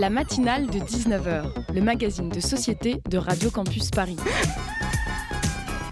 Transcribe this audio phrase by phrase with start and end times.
[0.00, 4.16] La matinale de 19h, le magazine de société de Radio Campus Paris.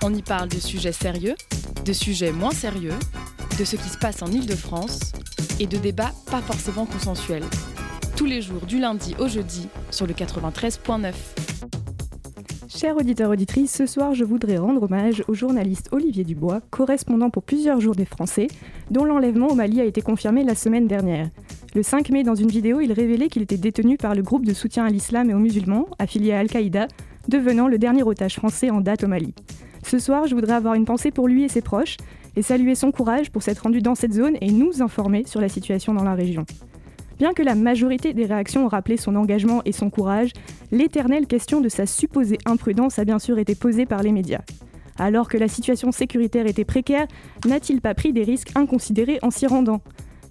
[0.03, 1.35] On y parle de sujets sérieux,
[1.85, 2.95] de sujets moins sérieux,
[3.59, 5.13] de ce qui se passe en Ile-de-France
[5.61, 7.45] et de débats pas forcément consensuels.
[8.17, 11.13] Tous les jours du lundi au jeudi sur le 93.9.
[12.67, 17.43] Chers auditeurs auditrices, ce soir je voudrais rendre hommage au journaliste Olivier Dubois, correspondant pour
[17.43, 18.47] plusieurs jours des Français,
[18.91, 21.29] dont l'enlèvement au Mali a été confirmé la semaine dernière.
[21.75, 24.55] Le 5 mai, dans une vidéo, il révélait qu'il était détenu par le groupe de
[24.55, 26.89] soutien à l'islam et aux musulmans, affilié à Al-Qaïda,
[27.29, 29.35] devenant le dernier otage français en date au Mali.
[29.85, 31.99] Ce soir, je voudrais avoir une pensée pour lui et ses proches,
[32.37, 35.51] et saluer son courage pour s'être rendu dans cette zone et nous informer sur la
[35.51, 36.47] situation dans la région.
[37.19, 40.31] Bien que la majorité des réactions ont rappelé son engagement et son courage,
[40.71, 44.43] l'éternelle question de sa supposée imprudence a bien sûr été posée par les médias.
[44.99, 47.07] Alors que la situation sécuritaire était précaire,
[47.47, 49.83] n'a-t-il pas pris des risques inconsidérés en s'y rendant?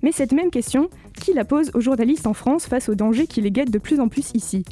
[0.03, 3.41] Mais cette même question, qui la pose aux journalistes en France face aux dangers qui
[3.41, 4.63] les guettent de plus en plus ici?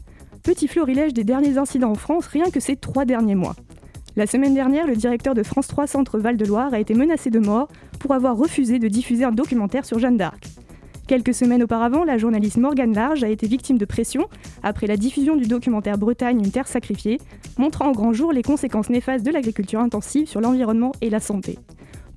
[0.43, 3.55] Petit florilège des derniers incidents en France rien que ces trois derniers mois.
[4.15, 7.67] La semaine dernière, le directeur de France 3 Centre Val-de-Loire a été menacé de mort
[7.99, 10.47] pour avoir refusé de diffuser un documentaire sur Jeanne d'Arc.
[11.07, 14.27] Quelques semaines auparavant, la journaliste Morgane Large a été victime de pression
[14.63, 17.19] après la diffusion du documentaire Bretagne, une terre sacrifiée,
[17.57, 21.59] montrant en grand jour les conséquences néfastes de l'agriculture intensive sur l'environnement et la santé.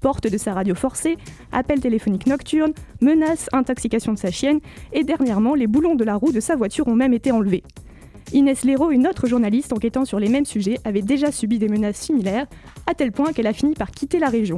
[0.01, 1.17] Porte de sa radio forcée,
[1.53, 4.61] appel téléphonique nocturne, menaces, intoxication de sa chienne,
[4.93, 7.63] et dernièrement, les boulons de la roue de sa voiture ont même été enlevés.
[8.33, 11.97] Inès Léraud, une autre journaliste enquêtant sur les mêmes sujets, avait déjà subi des menaces
[11.97, 12.47] similaires,
[12.87, 14.57] à tel point qu'elle a fini par quitter la région.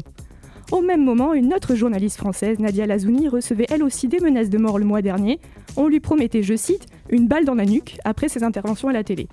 [0.72, 4.58] Au même moment, une autre journaliste française, Nadia Lazouni, recevait elle aussi des menaces de
[4.58, 5.40] mort le mois dernier.
[5.76, 9.02] On lui promettait, je cite, une balle dans la nuque après ses interventions à la
[9.02, 9.28] télé.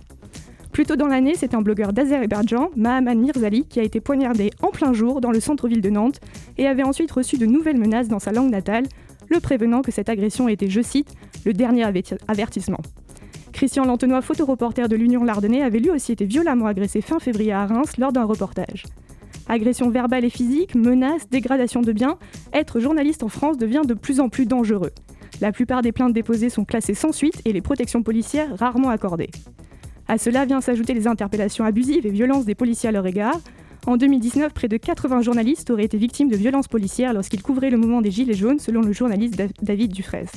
[0.77, 4.67] Plus tôt dans l'année, c'est un blogueur d'Azerbaïdjan, Mahaman Mirzali, qui a été poignardé en
[4.67, 6.19] plein jour dans le centre-ville de Nantes
[6.59, 8.83] et avait ensuite reçu de nouvelles menaces dans sa langue natale,
[9.27, 11.83] le prévenant que cette agression était, je cite, le dernier
[12.27, 12.77] avertissement.
[13.53, 17.65] Christian Lantenois, photoreporter de l'Union Lardonnais, avait lui aussi été violemment agressé fin février à
[17.65, 18.83] Reims lors d'un reportage.
[19.49, 22.19] Agression verbale et physique, menaces, dégradation de biens,
[22.53, 24.91] être journaliste en France devient de plus en plus dangereux.
[25.41, 29.31] La plupart des plaintes déposées sont classées sans suite et les protections policières rarement accordées.
[30.09, 33.39] À cela vient s'ajouter les interpellations abusives et violences des policiers à leur égard.
[33.85, 37.77] En 2019, près de 80 journalistes auraient été victimes de violences policières lorsqu'ils couvraient le
[37.77, 40.27] mouvement des Gilets jaunes, selon le journaliste David Dufresne.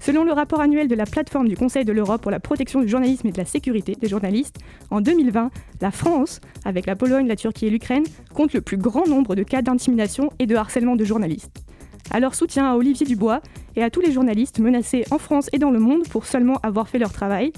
[0.00, 2.88] Selon le rapport annuel de la plateforme du Conseil de l'Europe pour la protection du
[2.88, 4.56] journalisme et de la sécurité des journalistes,
[4.90, 5.50] en 2020,
[5.82, 8.04] la France, avec la Pologne, la Turquie et l'Ukraine,
[8.34, 11.62] compte le plus grand nombre de cas d'intimidation et de harcèlement de journalistes.
[12.10, 13.42] Alors soutien à Olivier Dubois
[13.76, 16.88] et à tous les journalistes menacés en France et dans le monde pour seulement avoir
[16.88, 17.52] fait leur travail,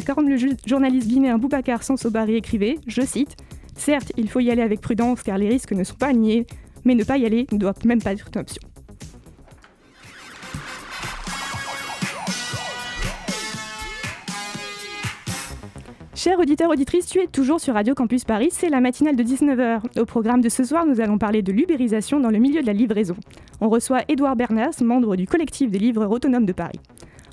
[0.00, 0.36] comme le
[0.66, 3.36] journaliste guinéen Boubacar Sansobari écrivait, je cite,
[3.76, 6.46] Certes, il faut y aller avec prudence car les risques ne sont pas alignés,
[6.84, 8.62] mais ne pas y aller ne doit même pas être une option.
[16.14, 20.00] Chers auditeurs, auditrices, tu es toujours sur Radio Campus Paris, c'est la matinale de 19h.
[20.00, 22.72] Au programme de ce soir, nous allons parler de l'ubérisation dans le milieu de la
[22.72, 23.14] livraison.
[23.60, 26.80] On reçoit Édouard Bernas, membre du collectif des livreurs autonomes de Paris.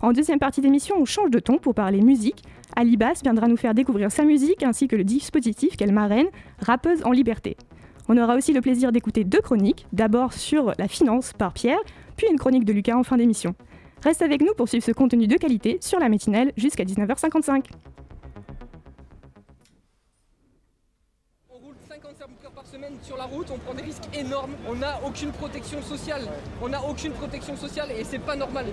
[0.02, 2.44] En deuxième partie d'émission, on change de ton pour parler musique.
[2.76, 6.28] Alibas viendra nous faire découvrir sa musique ainsi que le dispositif qu'elle marraine,
[6.60, 7.58] Rappeuse en liberté.
[8.10, 11.80] On aura aussi le plaisir d'écouter deux chroniques, d'abord sur la finance par Pierre,
[12.18, 13.56] puis une chronique de Lucas en fin d'émission.
[14.04, 17.66] Reste avec nous pour suivre ce contenu de qualité sur la matinale jusqu'à 19h55.
[23.02, 26.24] Sur la route, on prend des risques énormes, on n'a aucune protection sociale.
[26.62, 28.66] On n'a aucune protection sociale et c'est pas normal.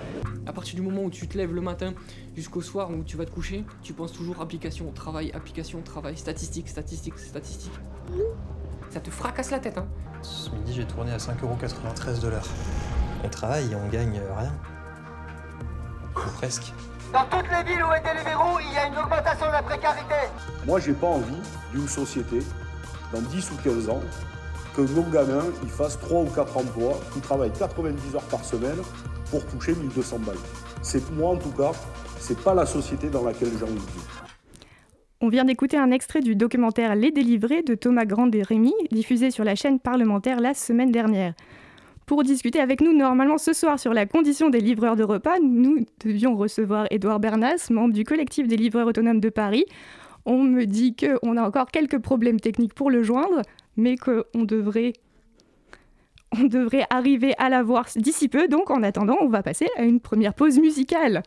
[0.47, 1.93] À partir du moment où tu te lèves le matin
[2.35, 6.67] jusqu'au soir où tu vas te coucher, tu penses toujours application, travail, application, travail, statistique,
[6.69, 7.71] statistique, statistique.
[8.89, 9.87] Ça te fracasse la tête, hein.
[10.21, 12.47] Ce midi, j'ai tourné à 5,93€ de l'heure.
[13.23, 14.53] On travaille et on gagne rien.
[16.15, 16.73] Ou presque.
[17.13, 19.63] Dans toutes les villes où étaient les verrous, il y a une augmentation de la
[19.63, 20.15] précarité.
[20.65, 21.41] Moi, j'ai pas envie
[21.71, 22.39] d'une société
[23.13, 24.01] dans 10 ou 15 ans,
[24.75, 28.77] que nos gamins ils fassent 3 ou 4 emplois, qui travaillent 90 heures par semaine
[29.29, 30.35] pour toucher 1200 balles.
[30.81, 31.71] C'est moi en tout cas,
[32.19, 34.25] c'est pas la société dans laquelle j'ai envie de vivre.
[35.23, 39.29] On vient d'écouter un extrait du documentaire Les Délivrés de Thomas Grand et Rémy, diffusé
[39.29, 41.33] sur la chaîne parlementaire la semaine dernière.
[42.07, 45.85] Pour discuter avec nous normalement ce soir sur la condition des livreurs de repas, nous
[46.03, 49.65] devions recevoir Édouard Bernas, membre du collectif des livreurs autonomes de Paris.
[50.25, 53.41] On me dit qu'on a encore quelques problèmes techniques pour le joindre,
[53.77, 54.93] mais qu'on devrait,
[56.37, 58.47] on devrait arriver à l'avoir d'ici peu.
[58.47, 61.23] Donc en attendant, on va passer à une première pause musicale.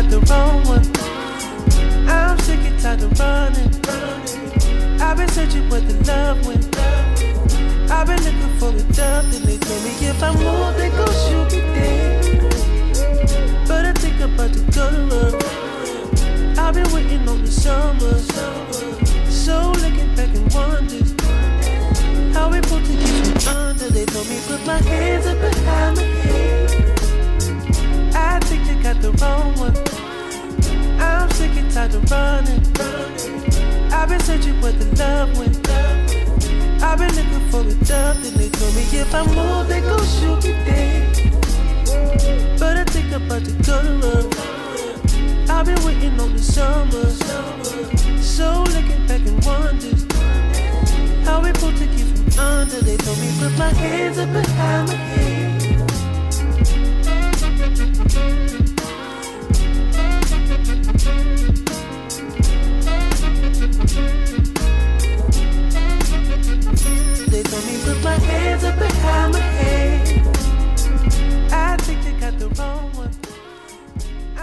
[0.00, 0.86] Got the wrong one.
[2.08, 3.68] I'm sick and tired of running.
[4.98, 6.64] I've been searching where the love went.
[7.90, 11.12] I've been looking for the dove, and they told me if I move, they gon'
[11.28, 12.24] shoot me dead.
[13.68, 15.34] But I think I'm about to go to love.
[16.58, 18.18] I've been waiting on the summer.
[19.28, 21.04] So looking back and wonder
[22.32, 23.90] how we put to me under.
[23.90, 26.70] They told me put my hands up behind my head.
[28.14, 29.76] I think got the wrong one.
[31.00, 32.62] I'm sick and tired of running.
[33.92, 35.68] I've been searching where the love went.
[36.82, 40.04] I've been looking for the dove, and they told me if I move, they gon'
[40.16, 41.30] shoot me dead.
[42.58, 45.52] But I think I'm about to go to.
[45.52, 47.10] I've been waiting on the summer.
[48.22, 49.92] So looking back and wonder
[51.24, 52.80] how we put to keep from under.
[52.80, 55.39] They told me put my hands up behind my head.
[67.40, 70.02] They told me put my hands up behind my head.
[71.50, 73.08] I think they got the wrong one.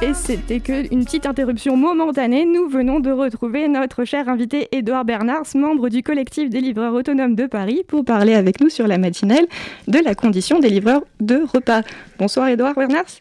[0.02, 2.46] Et c'était que une petite interruption momentanée.
[2.46, 7.36] Nous venons de retrouver notre cher invité Édouard Bernards, membre du collectif des livreurs autonomes
[7.36, 9.46] de Paris, pour parler avec nous sur la matinale
[9.88, 11.84] de la condition des livreurs de repas.
[12.18, 13.20] Bonsoir Édouard Bernards.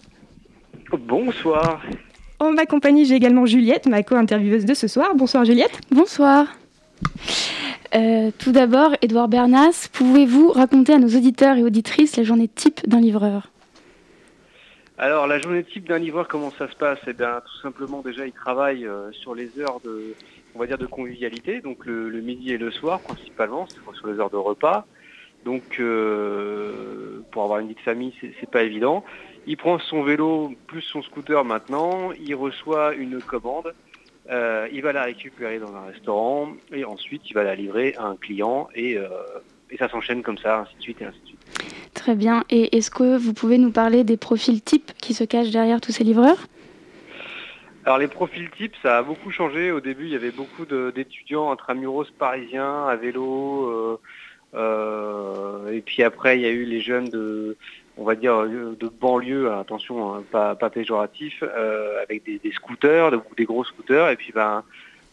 [1.00, 1.82] Bonsoir.
[2.38, 5.14] En ma compagnie, j'ai également Juliette, ma co-intervieweuse de ce soir.
[5.14, 5.78] Bonsoir Juliette.
[5.90, 6.46] Bonsoir.
[7.96, 12.86] Euh, tout d'abord, Édouard Bernas, pouvez-vous raconter à nos auditeurs et auditrices la journée type
[12.86, 13.48] d'un livreur?
[14.98, 16.98] Alors, la journée type d'un livreur, comment ça se passe?
[17.06, 20.14] Eh bien, tout simplement, déjà, il travaille euh, sur les heures de,
[20.54, 24.30] on va dire, de convivialité, donc le, midi et le soir, principalement, sur les heures
[24.30, 24.86] de repas.
[25.46, 29.04] Donc, euh, pour avoir une vie de famille, c'est pas évident.
[29.46, 33.72] Il prend son vélo plus son scooter maintenant, il reçoit une commande,
[34.30, 38.06] euh, il va la récupérer dans un restaurant et ensuite il va la livrer à
[38.06, 39.08] un client et, euh,
[39.70, 41.38] et ça s'enchaîne comme ça, ainsi de suite et ainsi de suite.
[41.94, 42.44] Très bien.
[42.50, 45.92] Et est-ce que vous pouvez nous parler des profils types qui se cachent derrière tous
[45.92, 46.46] ces livreurs?
[47.84, 49.70] Alors les profils types, ça a beaucoup changé.
[49.70, 54.00] Au début, il y avait beaucoup d'étudiants intramuros parisiens à vélo.
[54.54, 57.56] euh, et puis après, il y a eu les jeunes de,
[57.96, 62.52] on va dire, euh, de banlieue, attention, hein, pas, pas péjoratif, euh, avec des, des
[62.52, 64.10] scooters, de- des gros scooters.
[64.10, 64.62] Et puis ben,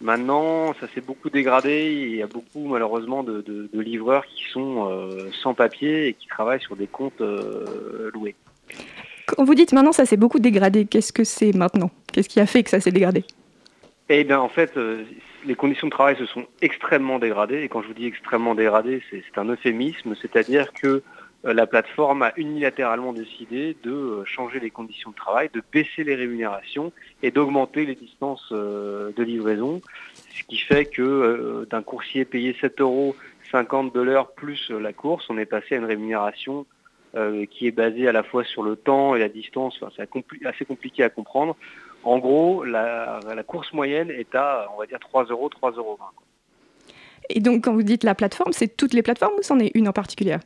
[0.01, 1.93] maintenant, ça s'est beaucoup dégradé.
[1.93, 6.13] Il y a beaucoup malheureusement de, de- de livreurs qui sont euh, sans papier et
[6.13, 8.35] qui travaillent sur des comptes euh, loués.
[9.27, 11.89] Quand vous dites maintenant ça s'est beaucoup dégradé, qu'est-ce que c'est maintenant?
[12.11, 13.23] Qu'est-ce qui a fait que ça s'est dégradé?
[14.09, 14.77] Eh bien, en fait,
[15.45, 17.61] les conditions de travail se sont extrêmement dégradées.
[17.63, 20.13] Et quand je vous dis extrêmement dégradées, c'est un euphémisme.
[20.21, 21.01] C'est-à-dire que
[21.43, 26.15] la plateforme a unilatéralement décidé de euh, changer les conditions de travail, de baisser les
[26.15, 29.81] rémunérations et d'augmenter les distances euh, de livraison.
[30.35, 33.15] Ce qui fait que euh, d'un coursier payé 7,50 euros
[33.93, 36.65] de l'heure plus euh, la course, on est passé à une rémunération
[37.15, 39.83] euh, qui est basée à la fois sur le temps et la distance.
[39.95, 40.09] C'est
[40.45, 41.55] assez compliqué à comprendre.
[42.03, 45.99] En gros, la, la course moyenne est à, on va dire, 3 euros, 3,20 euros.
[47.29, 49.87] Et donc quand vous dites la plateforme, c'est toutes les plateformes ou c'en est une
[49.87, 50.37] en particulier?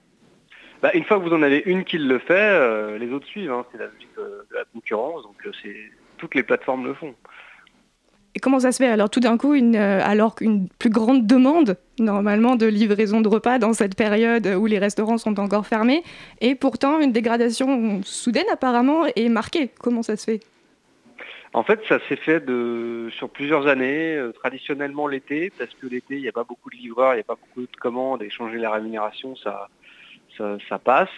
[0.81, 3.51] Bah, une fois que vous en avez une qui le fait, euh, les autres suivent.
[3.51, 3.65] hein.
[3.71, 5.75] C'est la logique euh, de la concurrence, donc euh, c'est
[6.17, 7.15] toutes les plateformes le font.
[8.35, 8.89] Et comment ça se fait?
[8.89, 13.27] Alors tout d'un coup, une, euh, alors qu'une plus grande demande normalement de livraison de
[13.27, 16.03] repas dans cette période où les restaurants sont encore fermés,
[16.41, 19.71] et pourtant une dégradation soudaine apparemment est marquée.
[19.81, 20.41] Comment ça se fait?
[21.53, 26.17] En fait, ça s'est fait de, sur plusieurs années, euh, traditionnellement l'été, parce que l'été,
[26.17, 28.29] il n'y a pas beaucoup de livreurs, il n'y a pas beaucoup de commandes, et
[28.29, 29.69] changer la rémunération, ça,
[30.37, 31.09] ça, passe.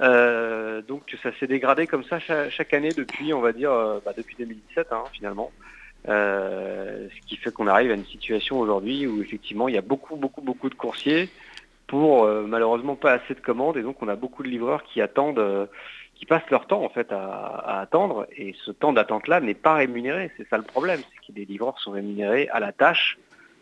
[0.00, 4.12] Euh, donc ça s'est dégradé comme ça chaque, année depuis, on va dire, euh, bah,
[4.16, 5.52] depuis 2017 hein, finalement.
[6.06, 9.82] Euh, ce qui fait qu'on arrive à une situation aujourd'hui où effectivement il y a
[9.82, 11.30] beaucoup, beaucoup, beaucoup de coursiers
[11.86, 15.68] pour malheureusement pas assez de commandes et donc on a beaucoup de livreurs qui attendent,
[16.14, 20.30] qui passent leur temps en fait à, attendre et ce temps d'attente-là n'est pas rémunéré.
[20.36, 23.18] C'est ça le problème, c'est que les livreurs sont rémunérés à la tâche,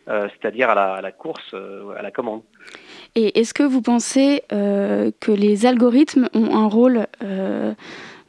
[0.06, 2.42] c'est-à-dire à la, course, à la commande.
[3.14, 7.74] Et est-ce que vous pensez euh, que les algorithmes ont un rôle euh,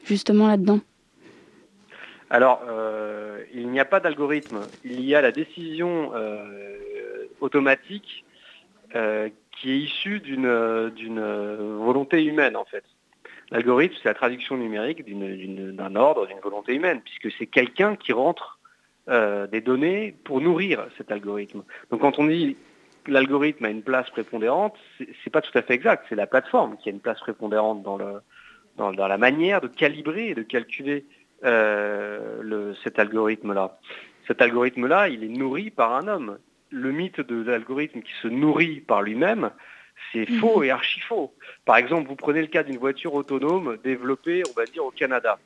[0.04, 0.80] justement là-dedans?
[2.30, 4.62] Alors, euh, il n'y a pas d'algorithme.
[4.84, 6.12] Il y a la décision
[7.40, 8.26] automatique
[8.92, 10.48] qui est issue d'une
[11.78, 12.84] volonté humaine, en fait.
[13.52, 18.60] L'algorithme, c'est la traduction numérique d'un ordre, d'une volonté humaine, puisque c'est quelqu'un qui rentre
[19.08, 21.64] des données pour nourrir cet algorithme.
[21.92, 22.58] Donc quand on dit
[23.08, 24.76] l'algorithme a une place prépondérante,
[25.24, 26.06] c'est pas tout à fait exact.
[26.10, 28.22] C'est la plateforme qui a une place prépondérante dans, le,
[28.78, 31.06] dans, la manière de calibrer et de calculer
[31.44, 33.80] euh, le, cet algorithme-là.
[34.28, 36.38] Cet algorithme-là, il est nourri par un homme.
[36.70, 39.52] Le mythe de l'algorithme qui se nourrit par lui-même,
[40.12, 40.40] c'est mhm.
[40.40, 41.34] faux et archi faux.
[41.66, 45.38] Par exemple, vous prenez le cas d'une voiture autonome développée, on va dire, au Canada.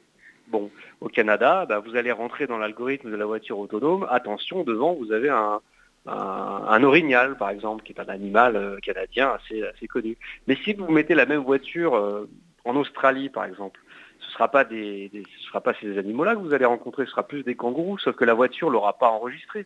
[0.47, 0.71] Bon,
[1.01, 4.07] au Canada, bah, vous allez rentrer dans l'algorithme de la voiture autonome.
[4.09, 5.59] Attention, devant, vous avez un,
[6.07, 10.17] un, orignal, par exemple, qui est un animal euh, canadien assez, connu.
[10.47, 12.29] Mais si vous mettez la même voiture euh,
[12.65, 13.79] en Australie, par exemple,
[14.19, 15.11] ce ne sera pas des,
[15.47, 18.25] sera pas ces animaux-là que vous allez rencontrer, ce sera plus des kangourous, sauf que
[18.25, 19.65] la voiture l'aura pas enregistré.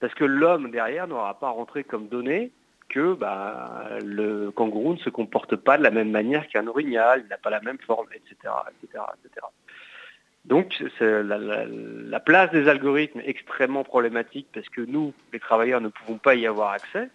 [0.00, 2.50] Parce que l'homme derrière n'aura pas rentré comme données
[2.88, 7.28] que bah, le kangourou ne se comporte pas de la même manière qu'un orignal, il
[7.28, 8.34] n'a pas la même forme, etc.
[8.82, 9.46] etc., etc.
[10.44, 15.88] Donc la, la, place des algorithmes est extrêmement problématique parce que nous, les travailleurs, ne
[15.88, 17.10] pouvons pas y avoir accès.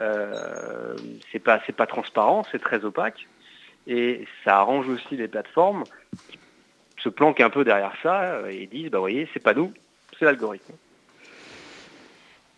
[0.00, 0.96] Euh,
[1.30, 3.28] c'est pas pas transparent, c'est très opaque
[3.86, 5.84] et ça arrange aussi les plateformes
[6.28, 6.38] qui
[6.98, 9.72] se planquent un peu derrière ça et disent bah voyez c'est pas nous,
[10.18, 10.72] c'est l'algorithme.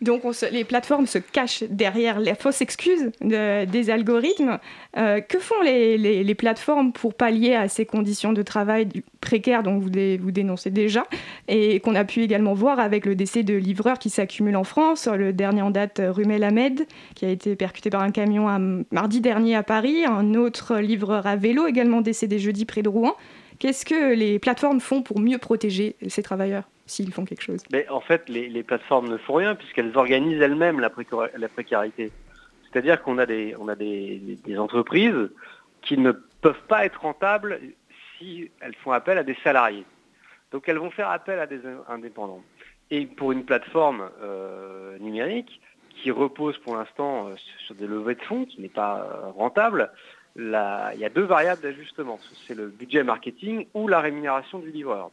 [0.02, 0.22] Donc
[0.52, 4.58] les plateformes se cachent derrière les fausses excuses des algorithmes.
[4.98, 8.88] Euh, que font les, plateformes pour pallier à ces conditions de travail
[9.20, 11.06] précaires dont vous, dénoncez déjà
[11.48, 15.06] et qu'on a pu également voir avec le décès de livreurs qui s'accumulent en France
[15.06, 19.56] Le dernier en date, Rumel Ahmed, qui a été percuté par un camion mardi dernier
[19.56, 20.04] à Paris.
[20.04, 23.16] Un autre livreur à vélo également décédé jeudi près de Rouen.
[23.58, 26.64] Qu'est-ce que les plateformes font pour mieux protéger ces travailleurs?
[26.86, 30.80] S'ils font quelque chose Mais En fait, les, plateformes ne font rien puisqu'elles organisent elles-mêmes
[30.80, 32.12] la, précarité.
[32.64, 33.56] C'est-à-dire qu'on a, des,
[34.56, 35.30] entreprises
[35.82, 37.60] qui ne peuvent pas être rentables
[38.18, 39.84] si elles font appel à des salariés.
[40.52, 42.42] Donc elles vont faire appel à des indépendants.
[42.90, 47.34] Et pour une plateforme euh, numérique qui repose pour l'instant euh,
[47.66, 49.90] sur des levées de fonds, qui n'est pas euh, rentable,
[50.36, 50.50] il
[50.98, 52.20] y a deux variables d'ajustement.
[52.46, 55.10] C'est le budget marketing ou la rémunération du livreur.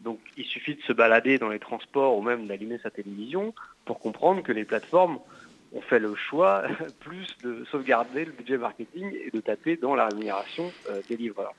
[0.00, 3.98] Donc il suffit de se balader dans les transports ou même d'allumer sa télévision pour
[3.98, 5.18] comprendre que les plateformes
[5.72, 6.62] ont fait le choix
[7.00, 11.54] plus de sauvegarder le budget marketing et de taper dans la rémunération euh, des livreurs.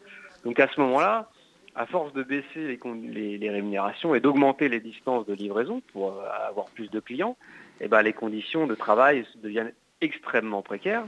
[0.45, 1.29] Donc à ce moment-là,
[1.75, 6.67] à force de baisser les, rémunérations et d'augmenter les distances de livraison pour euh, avoir
[6.67, 7.37] plus de clients,
[7.81, 11.05] eh ben, les conditions de travail deviennent extrêmement précaires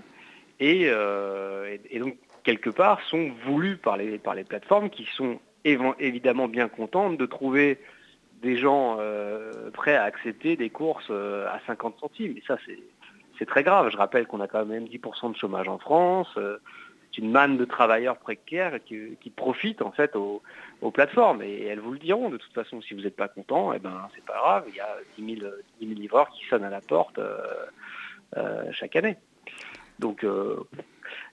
[0.62, 7.18] euh, et, donc quelque part sont voulues par les plateformes qui sont évidemment bien contentes
[7.18, 7.80] de trouver
[8.41, 12.36] des gens euh, prêts à accepter des courses euh, à 50 centimes.
[12.38, 12.58] Et ça,
[13.38, 13.89] c'est très grave.
[13.91, 16.30] Je rappelle qu'on a quand même 10% de chômage en France.
[16.38, 16.58] Euh,
[17.13, 20.41] c'est une manne de travailleurs précaires qui, profitent en fait aux,
[20.94, 21.41] plateformes.
[21.41, 22.82] Et elles vous le diront de toute façon.
[22.82, 24.65] Si vous n'êtes pas content, eh ben, c'est pas grave.
[24.70, 25.51] Il y a 10 000,
[25.82, 27.20] livreurs qui sonnent à la porte
[28.72, 29.18] chaque année.
[30.00, 30.25] Donc,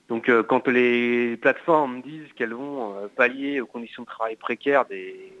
[0.09, 5.33] donc quand les plateformes disent qu'elles vont pallier aux conditions de travail précaires des,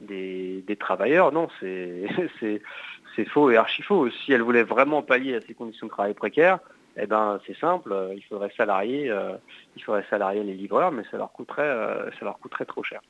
[0.00, 1.32] des, travailleurs.
[1.32, 4.10] Non, c'est faux et archi faux.
[4.10, 6.58] Si elles voulaient vraiment pallier à ces conditions de travail précaires,
[6.96, 9.32] eh ben, c'est simple, euh, il faudrait salarier, euh,
[9.76, 13.00] il faudrait salarier les livreurs, mais ça leur coûterait, euh, ça leur coûterait trop cher.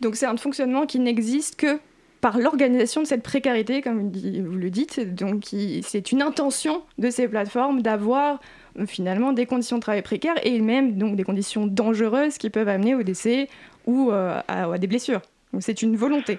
[0.00, 1.80] Donc c'est un fonctionnement qui n'existe que
[2.20, 5.14] par l'organisation de cette précarité, comme vous le dites.
[5.14, 5.44] Donc
[5.82, 8.40] c'est une intention de ces plateformes d'avoir
[8.86, 12.94] finalement des conditions de travail précaires et même donc des conditions dangereuses qui peuvent amener
[12.94, 13.48] au décès
[13.86, 15.22] ou à des blessures
[15.60, 16.38] c'est une volonté.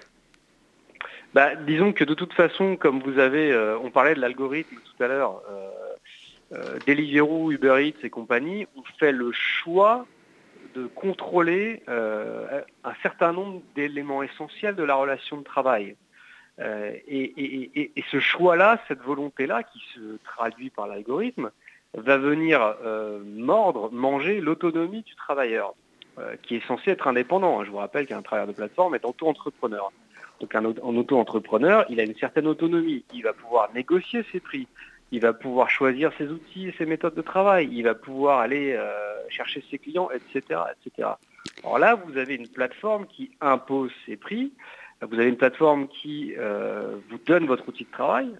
[1.33, 5.03] Bah, disons que de toute façon, comme vous avez, euh, on parlait de l'algorithme tout
[5.03, 5.69] à l'heure, euh,
[6.53, 10.05] euh, Deliveroo, Uber Eats et compagnie ont fait le choix
[10.75, 15.95] de contrôler un certain nombre d'éléments essentiels de la relation de travail.
[16.59, 21.49] Et, ce choix-là, cette volonté-là, qui se traduit par l'algorithme,
[21.93, 22.75] va venir
[23.25, 25.73] mordre, manger l'autonomie du travailleur.
[26.19, 27.63] Euh, qui est censé être indépendant.
[27.63, 29.91] Je vous rappelle qu'un travailleur de plateforme est auto-entrepreneur.
[30.41, 33.05] Donc un, auto-entrepreneur, il a une certaine autonomie.
[33.13, 34.67] Il va pouvoir négocier ses prix.
[35.11, 37.69] Il va pouvoir choisir ses outils et ses méthodes de travail.
[37.71, 38.89] Il va pouvoir aller euh,
[39.29, 41.09] chercher ses clients, etc., etc.
[41.63, 44.51] Alors là, vous avez une plateforme qui impose ses prix.
[45.03, 48.31] Vous avez une plateforme qui euh, vous donne votre outil de travail,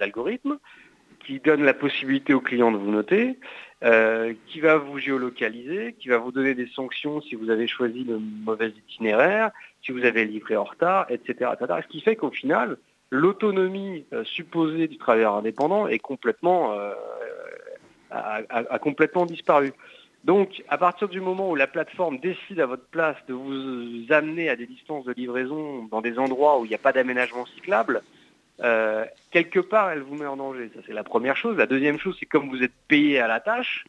[0.00, 0.58] l'algorithme,
[1.24, 3.38] qui donne la possibilité aux clients de vous noter,
[3.82, 8.04] euh, qui va vous géolocaliser, qui va vous donner des sanctions si vous avez choisi
[8.04, 9.50] le mauvais itinéraire,
[9.82, 11.52] si vous avez livré en retard, etc.
[11.58, 12.76] Ce qui fait qu'au final,
[13.10, 16.92] l'autonomie euh, supposée du travailleur indépendant est complètement, euh,
[18.10, 19.72] a, complètement disparu.
[20.24, 24.50] Donc, à partir du moment où la plateforme décide à votre place de vous amener
[24.50, 28.02] à des distances de livraison dans des endroits où il n'y a pas d'aménagement cyclable,
[28.62, 30.70] euh, quelque part, elle vous met en danger.
[30.74, 31.56] Ça, c'est la première chose.
[31.56, 33.84] La deuxième chose, c'est comme vous êtes payé à la tâche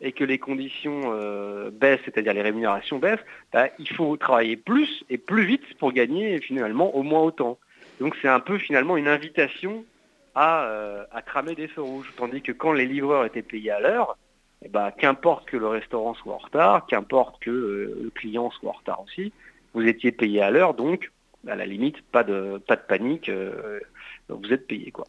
[0.00, 5.04] et que les conditions euh, baissent, c'est-à-dire les rémunérations baissent, bah, il faut travailler plus
[5.08, 7.58] et plus vite pour gagner finalement au moins autant.
[8.00, 9.84] Donc c'est un peu finalement une invitation
[10.34, 12.12] à, euh, cramer des feux rouges.
[12.16, 14.18] Tandis que quand les livreurs étaient payés à l'heure,
[14.62, 18.74] eh ben, qu'importe que le restaurant soit en retard, qu'importe que le client soit en
[18.74, 19.32] retard aussi,
[19.72, 21.10] vous étiez payé à l'heure, donc
[21.48, 23.30] à la limite, pas de panique,
[24.28, 24.90] vous êtes payé.
[24.90, 25.06] Quoi.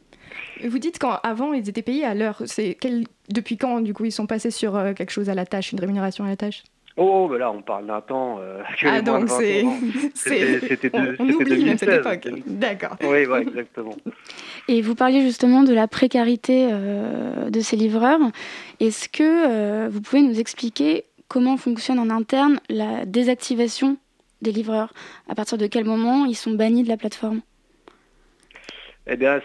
[0.64, 2.42] Vous dites qu'avant, ils étaient payés à l'heure.
[2.46, 3.04] C'est quel...
[3.30, 5.80] Depuis quand, du coup, ils sont passés sur euh, quelque chose à la tâche, une
[5.80, 6.64] rémunération à la tâche?
[7.00, 8.40] Oh, ben là, on parle d'un temps.
[8.40, 9.64] Euh, ah, donc c'est.
[10.16, 12.28] C'était on, on oublie même cette époque.
[12.48, 12.98] D'accord.
[13.02, 13.96] Oui, ouais, exactement.
[14.68, 18.20] Et vous parliez justement de la précarité euh, de ces livreurs.
[18.80, 23.98] Est-ce que euh, vous pouvez nous expliquer comment fonctionne en interne la désactivation
[24.42, 24.92] des livreurs?
[25.30, 27.42] À partir de quel moment ils sont bannis de la plateforme?
[29.10, 29.42] Eh bien,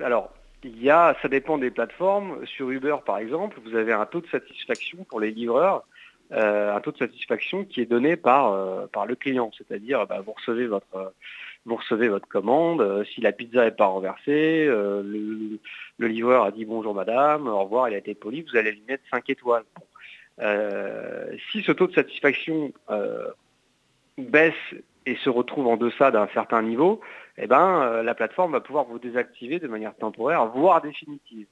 [0.00, 0.30] alors,
[0.64, 2.44] il y a, ça dépend des plateformes.
[2.46, 5.84] Sur Uber, par exemple, vous avez un taux de satisfaction pour les livreurs,
[6.32, 9.50] euh, un taux de satisfaction qui est donné par, euh, par le client.
[9.56, 11.12] C'est-à-dire, bah, vous, recevez votre,
[11.66, 15.58] vous recevez votre commande, euh, si la pizza n'est pas renversée, le,
[15.98, 19.04] livreur a dit bonjour madame, au revoir, il a été poli, vous allez lui mettre
[19.10, 19.64] 5 étoiles.
[21.52, 22.72] si ce taux de satisfaction
[24.18, 24.54] baisse
[25.06, 27.00] et se retrouve en deçà d'un certain niveau,
[27.38, 31.46] eh ben, euh, la plateforme va pouvoir vous désactiver de manière temporaire, voire définitive.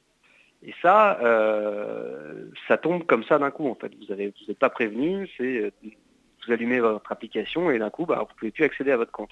[0.63, 3.93] Et ça, euh, ça tombe comme ça d'un coup, en fait.
[3.95, 5.71] Vous n'êtes pas prévenu, c'est euh,
[6.47, 9.13] vous allumez votre application et d'un coup, bah, vous ne pouvez plus accéder à votre
[9.13, 9.31] compte.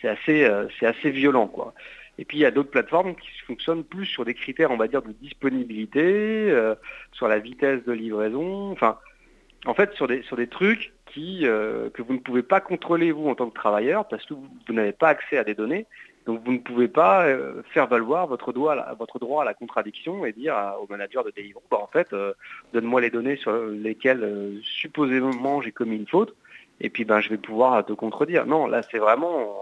[0.00, 1.74] C'est assez, violent, quoi.
[2.16, 4.88] Et puis il y a d'autres plateformes qui fonctionnent plus sur des critères, on va
[4.88, 6.52] de disponibilité,
[7.12, 8.74] sur la vitesse de livraison,
[9.68, 13.50] en fait, sur des, trucs euh, que vous ne pouvez pas contrôler vous en tant
[13.50, 15.84] que travailleur parce que vous, n'avez pas accès à des données.
[16.24, 20.56] Donc vous ne pouvez pas euh, faire valoir votre droit, à la, contradiction et dire
[20.80, 22.32] au manager de Deliveroo, bah, en fait, euh,
[22.72, 26.34] donne-moi les données sur lesquelles supposément j'ai commis une faute,
[26.80, 28.46] et puis ben, je vais pouvoir te contredire.
[28.46, 29.54] Non, là c'est vraiment...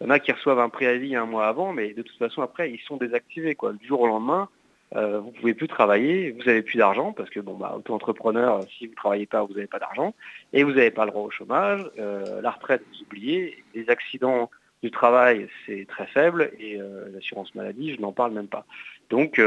[0.00, 2.42] Il y en a qui reçoivent un préavis un mois avant, mais de toute façon
[2.42, 3.54] après ils sont désactivés.
[3.54, 3.72] Quoi.
[3.72, 4.48] Du jour au lendemain,
[4.96, 8.86] euh, vous pouvez plus travailler, vous n'avez plus d'argent parce que bon bah auto-entrepreneur, si
[8.86, 10.14] vous ne travaillez pas, vous n'avez pas d'argent
[10.52, 14.50] et vous n'avez pas le droit au chômage, euh, la retraite vous oubliez, les accidents
[14.82, 18.64] du travail c'est très faible et euh, l'assurance maladie je n'en parle même pas.
[19.10, 19.40] Donc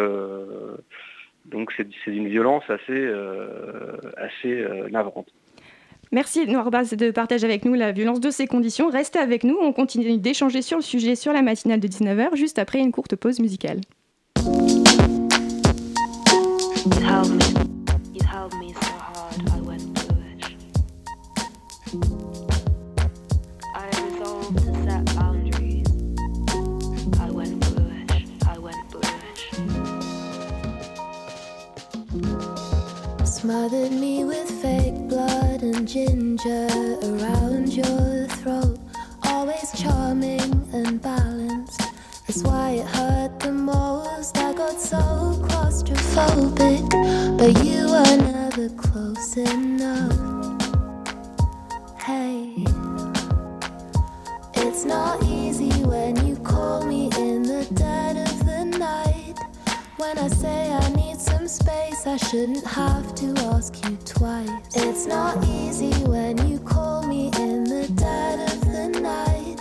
[1.46, 3.12] donc c'est une violence assez
[4.18, 5.32] assez navrante.
[6.12, 8.90] Merci Noirbaz de partager avec nous la violence de ces conditions.
[8.90, 12.60] Restez avec nous, on continue d'échanger sur le sujet sur la matinale de 19h juste
[12.60, 13.80] après une courte pause musicale.
[17.12, 19.84] You held me, so hard I went.
[23.76, 25.88] I resolved to set boundaries.
[27.20, 27.66] I went
[28.48, 28.78] I went.
[33.28, 36.70] Smothered me with fake blood and ginger
[37.04, 38.80] around your throat.
[39.26, 41.82] Always charming and balanced.
[42.26, 43.21] That's why it hurt
[46.22, 50.12] claustrophobic, but you were never close enough.
[52.02, 52.66] Hey,
[54.56, 59.36] it's not easy when you call me in the dead of the night.
[59.98, 64.50] When I say I need some space, I shouldn't have to ask you twice.
[64.76, 69.60] It's not easy when you call me in the dead of the night.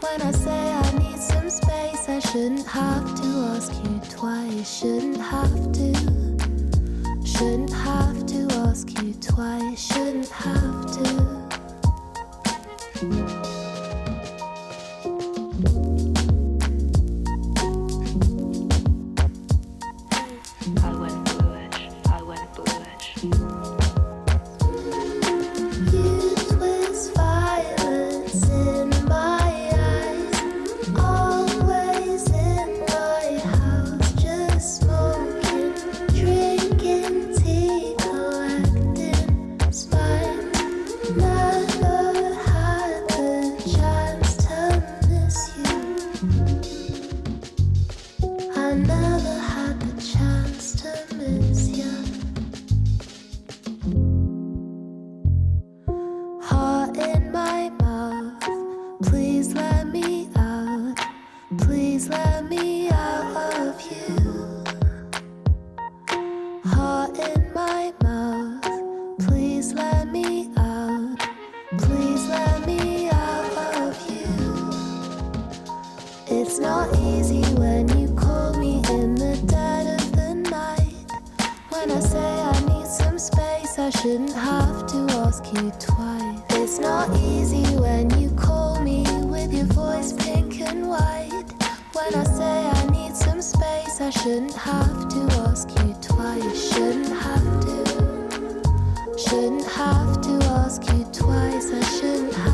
[0.00, 3.31] When I say I need some space, I shouldn't have to
[86.72, 91.44] It's not easy when you call me with your voice pink and white.
[91.92, 96.72] When I say I need some space, I shouldn't have to ask you twice.
[96.72, 99.18] Shouldn't have to.
[99.18, 100.32] Shouldn't have to
[100.62, 101.70] ask you twice.
[101.70, 102.51] I shouldn't have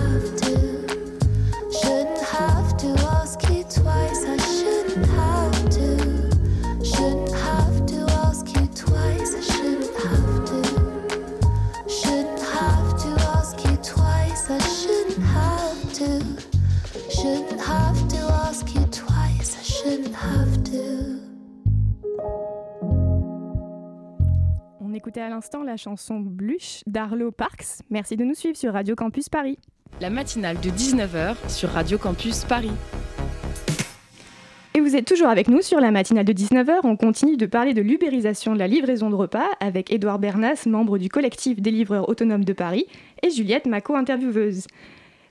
[25.21, 27.81] À l'instant la chanson Bluche d'Arlo Parks.
[27.91, 29.59] Merci de nous suivre sur Radio Campus Paris.
[30.01, 32.71] La matinale de 19h sur Radio Campus Paris.
[34.75, 36.81] Et vous êtes toujours avec nous sur la matinale de 19h.
[36.85, 40.99] On continue de parler de l'ubérisation de la livraison de repas avec Édouard Bernas, membre
[40.99, 42.87] du collectif des livreurs autonomes de Paris,
[43.25, 44.69] et Juliette Maco, intervieweuse.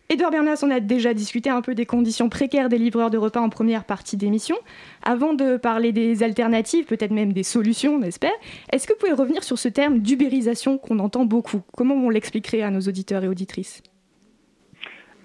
[0.10, 3.42] Édouard Bernas, on a déjà discuté un peu des conditions précaires des livreurs de repas
[3.42, 4.56] en première partie d'émission.
[5.04, 8.32] Avant de parler des alternatives, peut-être même des solutions, on espère,
[8.72, 11.62] est-ce que vous pouvez revenir sur ce terme d'ubérisation qu'on entend beaucoup?
[11.76, 13.84] Comment on l'expliquerait à nos auditeurs et auditrices?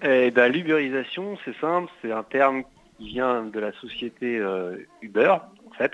[0.03, 2.63] Eh ben, L'ubérisation, c'est simple, c'est un terme
[2.97, 5.93] qui vient de la société euh, Uber, en fait,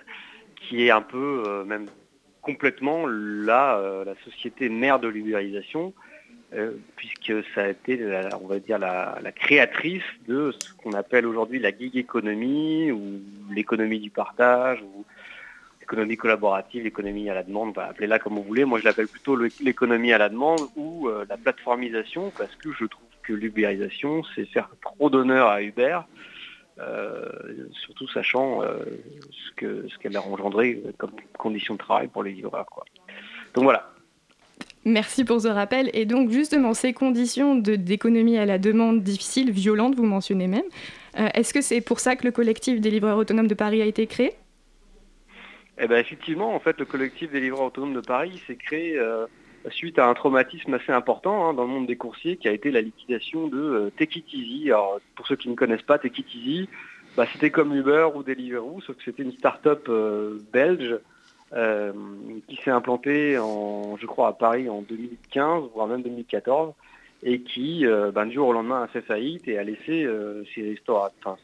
[0.56, 1.86] qui est un peu, euh, même
[2.42, 5.94] complètement, euh, la société mère de l'ubérisation,
[6.54, 11.28] euh, puisque ça a été, la- on va dire, la, créatrice de ce qu'on appelle
[11.28, 15.06] aujourd'hui la gig economy, ou l'économie du partage, ou
[15.80, 18.66] l'économie collaborative, l'économie à la demande, enfin, appelez-la comme vous voulez.
[18.66, 22.86] Moi, je l'appelle plutôt l'économie à la demande ou euh, la plateformisation, parce que je
[22.86, 26.00] trouve que l'ubérisation, c'est faire trop d'honneur à Uber,
[26.80, 27.30] euh,
[27.74, 32.66] surtout sachant ce que ce qu'elle a engendré comme conditions de travail pour les livreurs.
[33.54, 33.92] Donc voilà.
[34.86, 35.90] Merci pour ce rappel.
[35.94, 40.64] Et donc, justement, ces conditions d'économie à la demande difficiles, violentes, vous mentionnez même,
[41.18, 43.86] euh, est-ce que c'est pour ça que le collectif des livreurs autonomes de Paris a
[43.86, 44.34] été créé?
[45.82, 49.26] Eh ben effectivement, en fait, le collectif des livreurs autonomes de Paris s'est créé euh,
[49.70, 52.72] suite à un traumatisme assez important hein, dans le monde des coursiers, qui a été
[52.72, 54.72] la liquidation de euh, Take It Easy.
[54.72, 56.70] Alors, pour ceux qui ne connaissent pas Take It Easy,
[57.16, 60.98] bah, c'était comme Uber ou Deliveroo, sauf que c'était une start-up euh, belge
[61.54, 61.92] euh,
[62.48, 66.74] qui s'est implantée, en, je crois, à Paris en 2015, voire même 2014,
[67.24, 70.44] et qui, euh, ben, du jour au lendemain, a fait faillite et a laissé euh,
[70.56, 70.80] ses,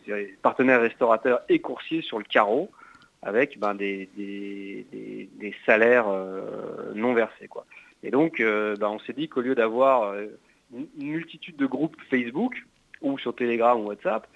[0.06, 2.70] ses partenaires restaurateurs et coursiers sur le carreau
[3.22, 6.06] avec ben, des, des- salaires
[6.94, 7.48] non versés.
[7.48, 7.66] Quoi.
[8.04, 10.14] Et donc, ben, on s'est dit qu'au lieu d'avoir
[10.72, 12.56] une multitude de groupes Facebook
[13.02, 14.28] ou sur Telegram ou WhatsApp,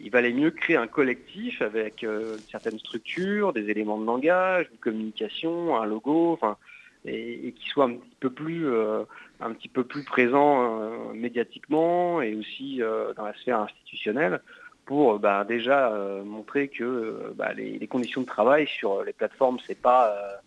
[0.00, 4.78] il valait mieux créer un collectif avec euh, certaines structures, des éléments de langage, une
[4.78, 6.56] communication, un logo, enfin,
[7.04, 9.04] et, qui soit un petit peu plus, euh,
[9.40, 14.40] un petit peu plus présent euh, médiatiquement et aussi euh, dans la sphère institutionnelle
[14.84, 15.92] pour bah, déjà
[16.24, 20.40] montrer que bah, les, les conditions de travail sur les plateformes c'est pas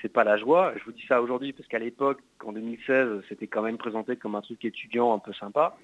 [0.00, 0.72] c'est pas la joie.
[0.78, 4.36] Je vous dis ça aujourd'hui parce qu'à l'époque, en 2016, c'était quand même présenté comme
[4.36, 5.76] un truc étudiant un peu sympa.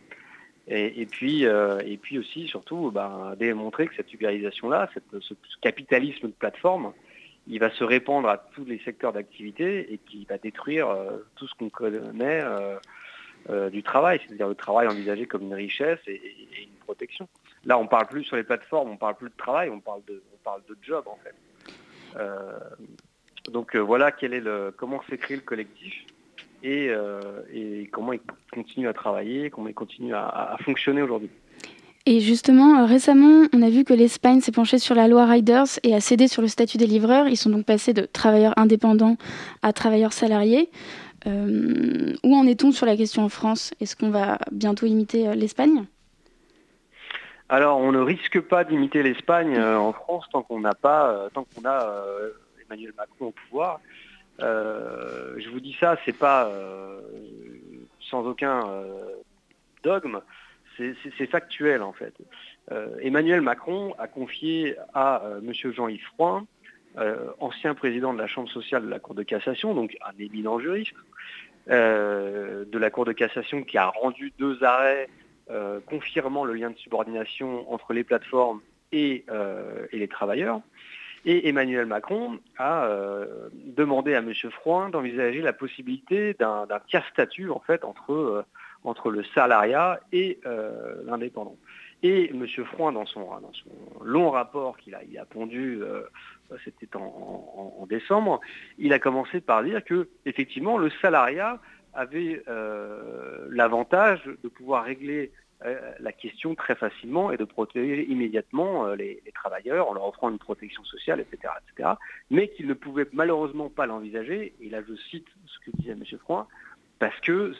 [0.67, 4.89] Et, puis, euh, et puis aussi, surtout, bah, démontrer que cette ubérisation-là,
[5.21, 6.95] ce, capitalisme de plateforme,
[7.47, 11.47] il va se répandre à tous les secteurs d'activité et qui va détruire euh, tout
[11.47, 12.43] ce qu'on connaît
[13.51, 16.23] euh, du travail, c'est-à-dire le travail envisagé comme une richesse et,
[16.63, 17.29] une protection.
[17.67, 20.23] Là, on parle plus sur les plateformes, on parle plus de travail, on parle de,
[20.81, 21.35] job en fait.
[23.51, 26.07] Donc voilà quel est le, comment créé le collectif
[26.65, 27.21] et, euh,
[27.53, 28.21] et comment il
[28.53, 31.29] continue à travailler, comment il continue à, à fonctionner aujourd'hui.
[32.07, 35.79] Et justement, euh, récemment, on a vu que l'Espagne s'est penchée sur la loi Riders
[35.83, 37.29] et a cédé sur le statut des livreurs.
[37.29, 39.17] Ils sont donc passés de travailleurs indépendants
[39.63, 40.71] à travailleurs salariés.
[41.27, 43.73] Euh, où en est-on sur la question en France?
[43.81, 45.85] Est-ce qu'on va bientôt imiter l'Espagne?
[47.51, 51.67] Alors, on ne risque pas d'imiter l'Espagne en France tant qu'on n'a pas, tant qu'on
[51.67, 51.95] a
[52.67, 53.81] Emmanuel Macron au pouvoir.
[54.41, 57.01] Euh, je vous dis ça, c'est pas euh,
[58.01, 59.07] sans aucun euh,
[59.83, 60.21] dogme,
[60.77, 62.15] c'est factuel en fait.
[63.01, 66.47] Emmanuel Macron a confié à Monsieur Jean-Yves Froin,
[67.39, 70.95] ancien président de la Chambre sociale de la Cour de cassation, donc un éminent juriste,
[71.69, 75.09] de la Cour de cassation qui a rendu deux arrêts
[75.87, 79.25] confirmant le lien de subordination entre les plateformes et
[79.93, 80.61] les travailleurs.
[81.27, 84.33] Et Emmanuel Macron a euh, demandé à M.
[84.51, 88.43] Froin d'envisager la possibilité d'un tiers statut en fait entre, euh,
[89.11, 91.57] le salariat et euh, l'indépendant.
[92.03, 92.47] Et M.
[92.67, 93.27] Froin, dans son,
[94.05, 95.81] long rapport qu'il a, il a pondu,
[96.63, 98.41] c'était en, en- en décembre,
[98.77, 101.59] il a commencé par dire que effectivement le salariat
[101.95, 102.43] avait
[103.49, 105.31] l'avantage de pouvoir régler
[105.63, 110.85] la question très facilement et de protéger immédiatement les, travailleurs en leur offrant une protection
[110.85, 111.53] sociale, etc.,
[112.31, 116.05] mais qu'il ne pouvait malheureusement pas l'envisager, et là je cite ce que disait M.
[116.21, 116.47] Froin,
[116.99, 117.53] parce que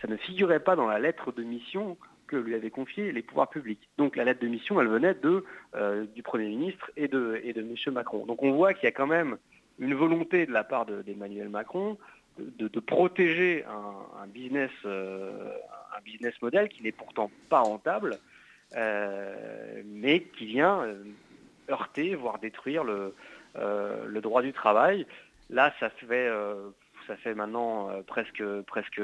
[0.00, 3.50] ça ne figurait pas dans la lettre de mission que lui avaient confié les pouvoirs
[3.50, 3.88] publics.
[3.98, 5.16] Donc la lettre de mission, elle venait
[5.74, 7.74] euh, du Premier ministre et de, et de M.
[7.92, 8.24] Macron.
[8.26, 9.36] Donc on voit qu'il y a quand même
[9.78, 11.98] une volonté de la part d'Emmanuel Macron
[12.38, 15.52] de, protéger un, business, euh,
[15.96, 18.18] un business model qui n'est pourtant pas rentable,
[18.76, 20.86] euh, mais qui vient
[21.70, 23.14] heurter, voire détruire le,
[23.54, 25.06] le droit du travail.
[25.50, 26.30] Là, ça fait
[27.06, 29.02] ça fait maintenant euh, presque, presque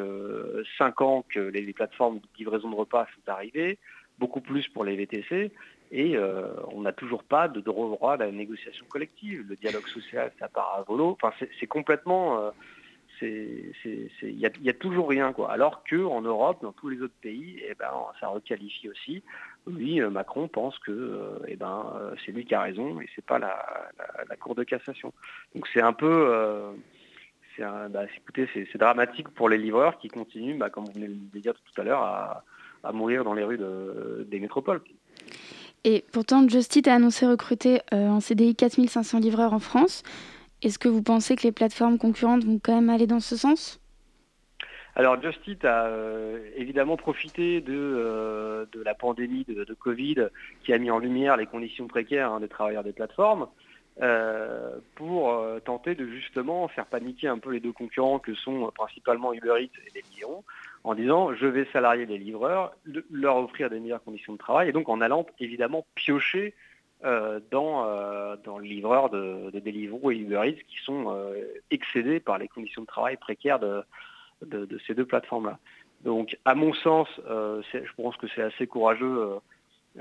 [0.78, 3.78] 5 ans que les, plateformes de livraison de repas sont arrivées,
[4.18, 5.52] beaucoup plus pour les VTC,
[5.90, 9.46] et euh, on n'a toujours pas de droit à la négociation collective.
[9.48, 11.16] Le dialogue social, ça part à volo.
[11.20, 12.40] Enfin, c'est complètement...
[12.40, 12.50] Euh,
[13.26, 15.32] il n'y a, toujours rien.
[15.32, 15.50] Quoi.
[15.50, 19.22] Alors qu'en Europe, dans tous les autres pays, eh ben, ça requalifie aussi.
[19.66, 21.92] Oui, Macron pense que eh ben,
[22.24, 25.12] c'est lui qui a raison et c'est pas la, Cour de cassation.
[25.54, 26.74] Donc c'est un peu
[27.56, 31.18] c'est bah, écoutez, c'est dramatique pour les livreurs qui continuent, bah, comme vous venez de
[31.34, 33.58] le dire tout à l'heure, à, mourir dans les rues
[34.26, 34.80] des métropoles.
[35.84, 40.02] Et pourtant, Justit a annoncé recruter euh, en CDI 4500 livreurs en France.
[40.62, 43.80] Est-ce que vous pensez que les plateformes concurrentes vont quand même aller dans ce sens?
[44.96, 50.26] Alors Justit a euh, évidemment profité de, euh, la pandémie de, Covid
[50.64, 53.46] qui a mis en lumière les conditions précaires hein, des travailleurs des plateformes.
[54.00, 59.32] Euh, pour tenter de justement faire paniquer un peu les deux concurrents que sont principalement
[59.32, 60.44] Uber Eats et Lyon,
[60.84, 62.72] en disant je vais salarier les livreurs,
[63.10, 66.54] leur offrir des meilleures conditions de travail, et donc en allant évidemment piocher
[67.02, 71.16] dans, dans le livreur de, de Deliveroo et Uber Eats qui sont
[71.70, 73.84] excédés par les conditions de travail précaires de,
[74.86, 75.58] ces deux plateformes-là.
[76.02, 79.40] Donc à mon sens, je pense que c'est assez courageux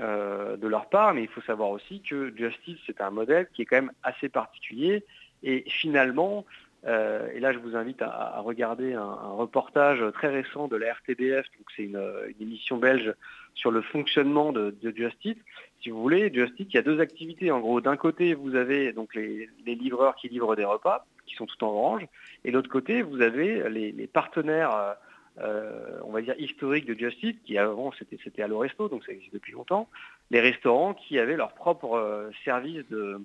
[0.00, 3.62] euh, de leur part, mais il faut savoir aussi que Justice, c'est un modèle qui
[3.62, 5.04] est quand même assez particulier.
[5.42, 6.44] Et finalement,
[6.86, 11.46] euh, et là je vous invite à, regarder un, reportage très récent de la RTBF,
[11.56, 12.00] donc c'est une,
[12.40, 13.12] émission belge
[13.58, 15.36] sur le fonctionnement de, Justice.
[15.82, 17.50] Si vous voulez, Justice, il y a deux activités.
[17.50, 21.46] En gros, d'un côté, vous avez donc les, livreurs qui livrent des repas, qui sont
[21.46, 22.06] tout en orange,
[22.44, 24.94] et de l'autre côté, vous avez les, partenaires euh,
[25.40, 29.34] euh, on va dire, historique de Justice, qui avant c'était, à l'Oresto, donc ça existe
[29.34, 29.88] depuis longtemps,
[30.30, 33.20] les restaurants qui avaient leur propre euh, service de,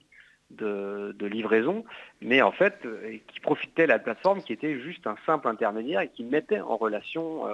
[0.52, 1.86] de, livraison,
[2.22, 2.86] mais en fait,
[3.28, 6.78] qui profitaient de la plateforme qui était juste un simple intermédiaire et qui mettait en
[6.78, 7.46] relation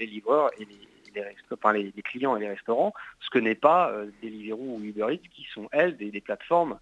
[0.00, 3.92] les livreurs et les, les, clients et les restaurants, ce que n'est pas
[4.22, 6.78] Deliveroo ou Uber Eats, qui sont, elles, des, plateformes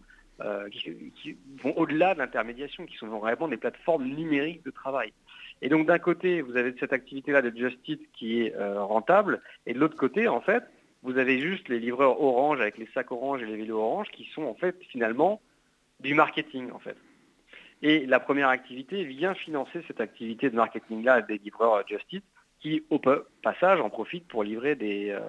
[0.71, 5.12] qui, vont au-delà de l'intermédiation, qui sont vraiment des plateformes numériques de travail.
[5.61, 7.79] Et donc d'un côté, vous avez cette activité-là de Just
[8.12, 10.64] qui est euh, rentable, et de l'autre côté, en fait,
[11.03, 14.25] vous avez juste les livreurs Orange avec les sacs Orange et les vélos Orange qui
[14.35, 15.41] sont en fait finalement
[16.01, 16.97] du marketing en fait.
[17.83, 22.12] Et la première activité vient financer cette activité de marketing-là des livreurs Just
[22.61, 23.01] qui au
[23.42, 25.21] passage en profitent pour livrer des, euh,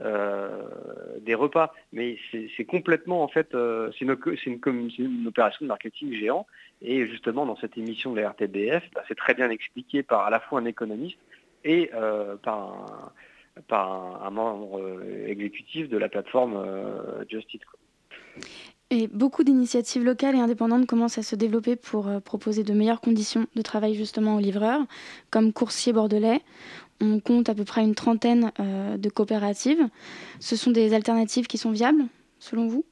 [0.00, 0.62] euh,
[1.20, 1.72] des repas.
[1.92, 4.16] Mais c'est complètement, en fait, euh, c'est une,
[4.98, 6.46] une, opération de marketing géant.
[6.82, 10.30] Et justement, dans cette émission de la RTBF, bah, c'est très bien expliqué par à
[10.30, 11.18] la fois un économiste
[11.64, 11.90] et
[12.44, 13.12] par,
[13.56, 16.64] un, par un, membre exécutif de la plateforme
[17.28, 17.50] Just
[18.90, 23.46] Et beaucoup d'initiatives locales et indépendantes commencent à se développer pour proposer de meilleures conditions
[23.54, 24.80] de travail justement aux livreurs,
[25.30, 26.40] comme Coursier Bordelais
[27.00, 29.88] on compte à peu près une trentaine euh, de coopératives.
[30.40, 32.04] Ce sont des alternatives qui sont viables,
[32.38, 32.84] selon vous?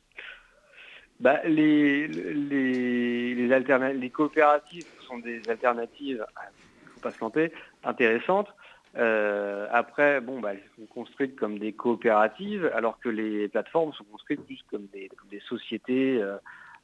[1.18, 7.52] Bah, les, les, les, coopératives sont des alternatives, il ne faut pas se planter,
[7.84, 8.48] intéressantes.
[8.96, 14.04] Euh, après, bon, bah, elles sont construites comme des coopératives, alors que les plateformes sont
[14.04, 16.22] construites plus comme des, sociétés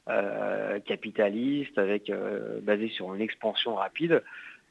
[0.09, 2.11] euh, capitalistes, avec,
[2.61, 4.21] basées sur une expansion rapide.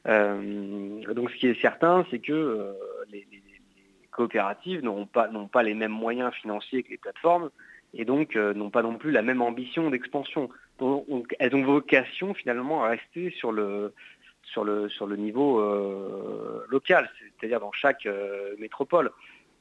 [0.07, 2.73] Euh, donc ce qui est certain, c'est que euh,
[3.11, 3.25] les,
[4.11, 7.49] coopératives n'ont pas, pas les mêmes moyens financiers que les plateformes
[7.95, 10.49] et donc euh, n'ont pas non plus la même ambition d'expansion.
[11.39, 13.93] elles ont vocation finalement à rester sur le,
[14.53, 15.59] sur le, sur le niveau
[16.69, 18.07] local, c'est-à-dire dans chaque
[18.59, 19.11] métropole.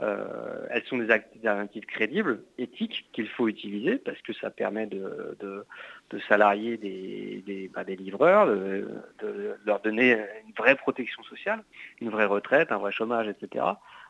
[0.02, 5.36] Euh, elles sont des alternatives crédibles, éthiques, qu'il faut utiliser parce que ça permet de,
[6.28, 8.86] salarier des, bah, des, livreurs, de,
[9.64, 10.12] leur donner
[10.46, 11.62] une vraie protection sociale,
[12.00, 13.64] une vraie retraite, un vrai chômage, etc.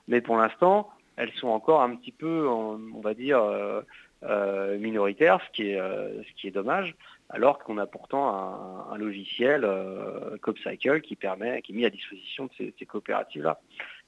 [0.08, 3.82] Mais pour l'instant, elles sont encore un petit peu, on, va dire, euh,
[4.22, 6.94] euh, minoritaires, ce qui, est, ce qui est dommage.
[7.32, 9.66] Alors qu'on a pourtant un, logiciel
[10.42, 13.60] CopCycle qui permet, qui est mis à disposition de ces, coopératives-là.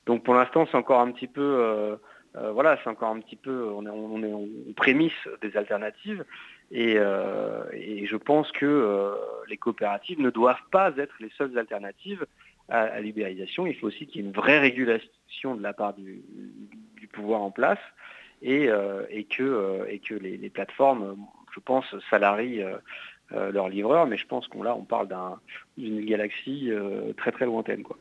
[0.06, 1.98] Donc pour l'instant, c'est encore un petit peu,
[2.34, 6.24] voilà, c'est encore un petit peu, on est, on est en prémisse des alternatives.
[6.70, 9.16] Et, je pense que
[9.48, 12.26] les coopératives ne doivent pas être les seules alternatives
[12.68, 13.66] à, la libéralisation.
[13.66, 16.22] Il faut aussi qu'il y ait une vraie régulation de la part du,
[17.12, 17.78] pouvoir en place
[18.42, 18.66] et,
[19.30, 21.16] que, et que les, plateformes,
[21.54, 22.64] je pense, salarient
[23.52, 24.06] leurs livreurs.
[24.06, 25.08] Mais je pense qu'on là, on parle
[25.76, 26.70] d'une galaxie
[27.16, 27.82] très très lointaine.
[27.82, 27.96] Quoi.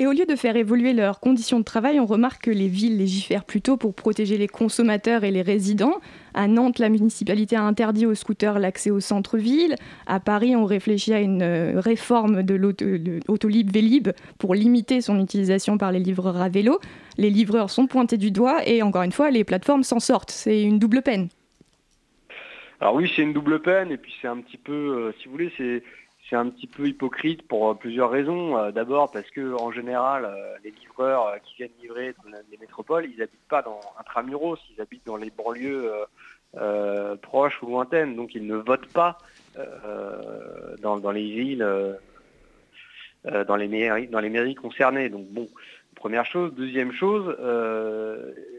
[0.00, 2.96] Et au lieu de faire évoluer leurs conditions de travail, on remarque que les villes
[2.96, 6.00] légifèrent plutôt pour protéger les consommateurs et les résidents.
[6.32, 9.74] À Nantes, la municipalité a interdit aux scooters l'accès au centre-ville.
[10.06, 15.76] À Paris, on réfléchit à une euh, réforme de l'Autolib Vélib pour limiter son utilisation
[15.76, 16.80] par les livreurs à vélo.
[17.18, 20.30] Les livreurs sont pointés du doigt et encore une fois, les plateformes s'en sortent.
[20.30, 21.28] C'est une double peine.
[22.80, 25.32] Alors oui, c'est une double peine et puis c'est un petit peu, euh, si vous
[25.32, 25.82] voulez, c'est
[26.28, 28.56] c'est un petit peu hypocrite pour euh, plusieurs raisons.
[28.56, 30.32] Euh, d'abord parce que en général,
[30.64, 35.04] les livreurs qui viennent livrer dans les métropoles, ils n'habitent pas dans intramuros, ils habitent
[35.04, 35.90] dans les banlieues
[37.20, 39.18] proches ou lointaines, donc ils ne votent pas
[40.80, 41.66] dans, les villes,
[43.24, 45.10] dans les mairies, dans les mairies concernées.
[45.10, 45.48] Donc bon,
[45.96, 46.54] première chose.
[46.54, 47.36] Deuxième chose,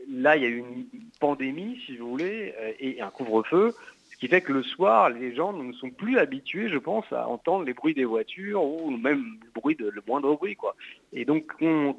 [0.09, 0.85] là il y a eu une
[1.19, 3.73] pandémie, si vous voulez, et un couvre-feu
[4.21, 7.65] qui fait que le soir, les gens ne sont plus habitués, je pense, à entendre
[7.65, 10.75] les bruits des voitures ou même le bruit de le moindre bruit, quoi.
[11.11, 11.51] Et donc,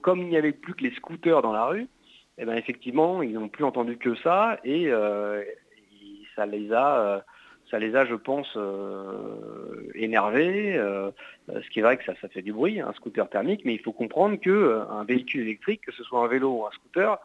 [0.03, 1.89] comme il n'y avait plus que les scooters dans la rue,
[2.39, 5.43] eh ben effectivement, ils n'ont plus entendu que ça et, euh,
[6.37, 7.21] ça les a, euh,
[7.73, 10.81] ça les a, je pense, euh, énervés.
[11.49, 13.81] ce qui est vrai que ça, ça fait du bruit, un scooter thermique, mais il
[13.81, 17.19] faut comprendre que un véhicule électrique, que ce soit un vélo ou un scooter,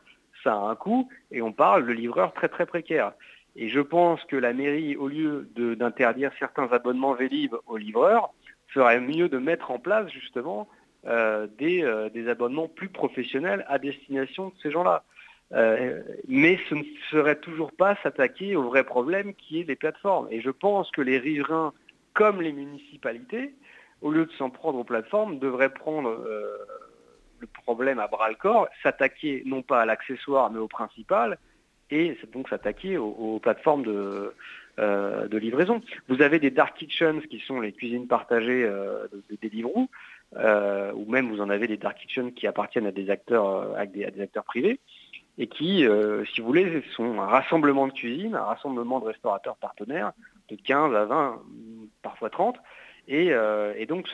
[0.43, 3.13] ça a un coût et on parle de livreurs très très précaires.
[3.57, 8.33] Et je pense que la mairie, au lieu d'interdire certains abonnements Vélib aux livreurs,
[8.67, 10.67] ferait mieux de mettre en place justement
[11.07, 15.03] euh, euh, des, abonnements plus professionnels à destination de ces gens-là.
[15.53, 20.27] Euh, mais ce ne serait toujours pas s'attaquer au vrai problème qui est les plateformes.
[20.29, 21.73] Et je pense que les riverains,
[22.13, 23.55] comme les municipalités,
[24.01, 26.11] au lieu de s'en prendre aux plateformes, devraient prendre
[27.39, 31.39] le problème à bras le corps, s'attaquer non pas à l'accessoire mais au principal,
[31.91, 34.33] et donc s'attaquer aux, plateformes de,
[34.79, 35.81] euh, de, livraison.
[36.07, 39.89] Vous avez des dark kitchens qui sont les cuisines partagées euh, de, des Deliveroo,
[40.35, 43.85] euh, ou même vous en avez des dark kitchens qui appartiennent à des acteurs, à
[43.85, 44.79] des, acteurs privés,
[45.37, 45.85] et qui,
[46.33, 50.11] si vous voulez, sont un rassemblement de cuisine, un rassemblement de restaurateurs partenaires,
[50.49, 51.41] de 15 à 20,
[52.01, 52.57] parfois 30,
[53.07, 53.31] et,
[53.87, 54.09] donc,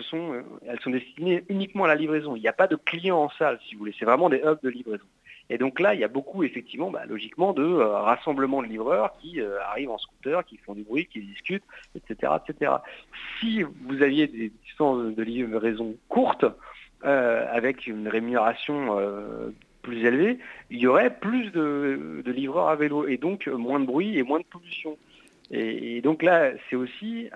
[0.67, 2.35] elles sont destinées uniquement à la livraison.
[2.35, 3.95] Il n'y a pas de clients en salle, si vous voulez.
[3.97, 5.05] C'est vraiment des hubs de livraison.
[5.53, 9.15] Et donc là, il y a beaucoup, effectivement, bah, logiquement, de euh, rassemblements de livreurs
[9.21, 11.63] qui euh, arrivent en scooter, qui font du bruit, qui discutent,
[11.93, 12.33] etc.
[12.47, 12.71] etc.
[13.39, 16.47] Si vous aviez des distances de livraison courtes,
[17.05, 18.97] euh, avec une rémunération
[19.83, 20.39] plus élevée,
[20.71, 24.39] il y aurait plus de, livreurs à vélo et donc moins de bruit et moins
[24.39, 24.97] de pollution.
[25.51, 27.29] Et, donc là, c'est aussi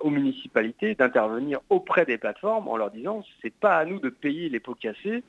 [0.00, 4.48] aux municipalités d'intervenir auprès des plateformes en leur disant c'est pas à nous de payer
[4.48, 5.22] les pots cassés,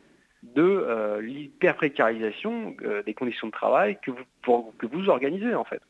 [0.56, 5.82] de euh, l'hyper-précarisation euh, des conditions de travail que vous, que vous organisez en fait.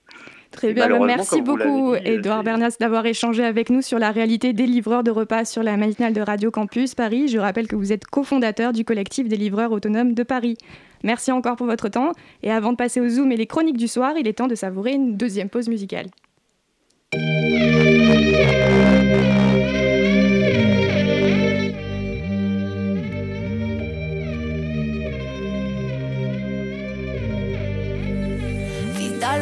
[0.52, 5.04] Très bien, merci beaucoup Edouard Bernas d'avoir échangé avec nous sur la réalité des livreurs
[5.04, 7.28] de repas sur la matinale de Radio Campus Paris.
[7.28, 10.58] Je rappelle que vous êtes cofondateur du collectif des livreurs autonomes de Paris.
[11.04, 12.12] Merci encore pour votre temps
[12.44, 14.56] et avant de passer au Zoom et les chroniques du soir, il est temps de
[14.56, 16.08] savourer une deuxième pause musicale.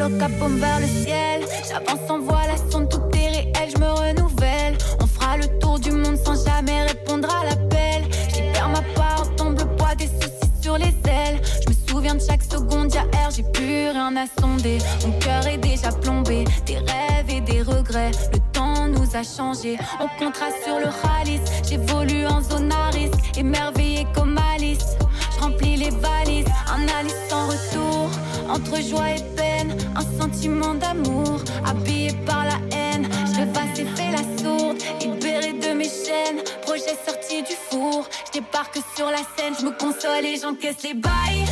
[0.08, 1.42] Le vers le ciel.
[1.68, 4.76] J'avance en voie, la sonde, tout est réel, je me renouvelle.
[5.00, 8.04] On fera le tour du monde sans jamais répondre à l'appel.
[8.32, 11.40] J'y perds ma part, tombe le poids des soucis sur les ailes.
[11.62, 14.78] Je me souviens de chaque seconde, y'a air, j'ai plus rien à sonder.
[15.04, 18.12] Mon cœur est déjà plombé, des rêves et des regrets.
[18.32, 21.42] Le temps nous a changé, on comptera sur le ralice.
[21.68, 24.96] J'évolue en zone à risque, émerveillé comme Alice.
[25.34, 28.08] Je remplis les valises, un Alice sans retour,
[28.48, 33.08] entre joie et peine un sentiment d'amour, habillé par la haine.
[33.36, 36.42] Je passe et fais la sourde, libéré de mes chaînes.
[36.62, 40.94] Projet sorti du four, je débarque sur la scène, je me console et j'encaisse les
[40.94, 41.44] bails.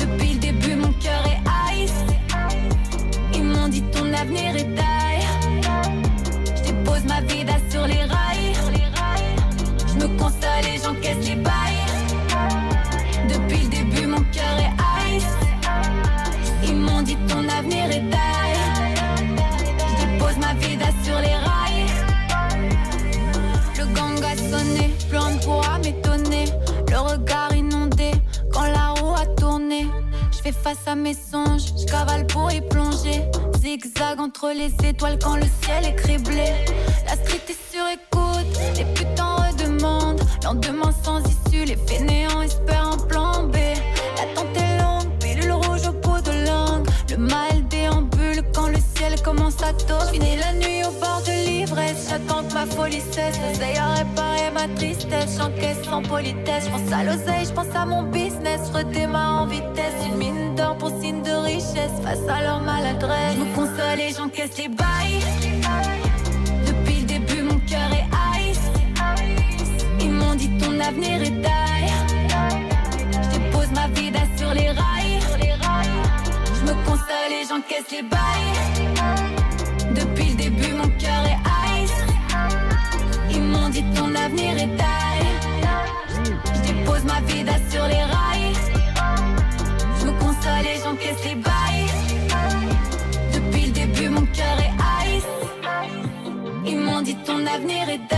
[0.00, 1.92] Depuis le début, mon cœur est ice.
[3.34, 5.26] Ils m'ont dit ton avenir est taille.
[6.56, 8.54] Je dépose ma vie sur les rails.
[9.88, 11.63] Je me console et j'encaisse les bails.
[30.44, 31.72] Fais face à mes songes.
[31.78, 33.22] Je cavale pour y plonger.
[33.58, 36.52] Zigzag entre les étoiles quand le ciel est criblé.
[37.06, 40.20] La street est sur écoute, les putains redemandent.
[40.42, 43.23] Lendemain sans issue, les fainéants espèrent un plan
[50.12, 52.08] Finis la nuit au bord de l'ivresse.
[52.10, 53.34] J'attends que ma folie cesse.
[53.40, 55.38] J'essaye à réparer ma tristesse.
[55.38, 56.64] J'encaisse sans politesse.
[56.66, 58.60] J'pense à l'oseille, j'pense à mon business.
[58.74, 59.94] Redémarre en vitesse.
[60.06, 61.96] Une mine d'or pour signe de richesse.
[62.02, 63.36] Face à leur maladresse.
[63.36, 65.24] Je me console et j'encaisse les bails.
[66.66, 68.68] Depuis le début, mon cœur est ice.
[70.00, 71.92] Ils m'ont dit ton avenir est die.
[73.22, 75.20] Je dépose ma vida sur les rails.
[76.54, 78.43] Je me console et j'encaisse les bails.
[84.34, 85.24] Dit ton avenir est die.
[86.54, 88.54] Je dépose ma vida sur les rails.
[89.98, 91.90] Je me console et j'encaisse les bails.
[93.32, 94.74] Depuis le début, mon cœur est
[95.16, 95.32] ice.
[96.66, 98.13] Ils m'ont dit ton avenir est die.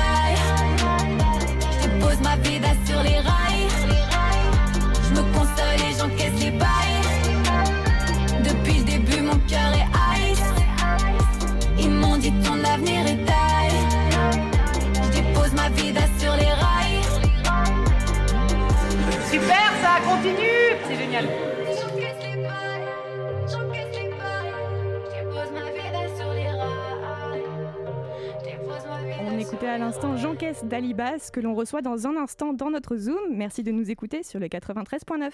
[29.36, 33.34] On écoutait à l'instant J'encaisse d'Alibas que l'on reçoit dans un instant dans notre Zoom.
[33.34, 35.30] Merci de nous écouter sur le 93.9.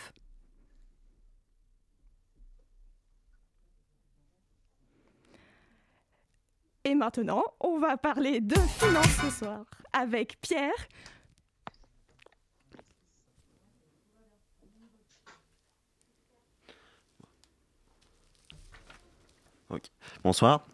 [6.82, 10.72] Et maintenant, on va parler de finances ce soir avec Pierre.
[20.24, 20.66] Bonsoir.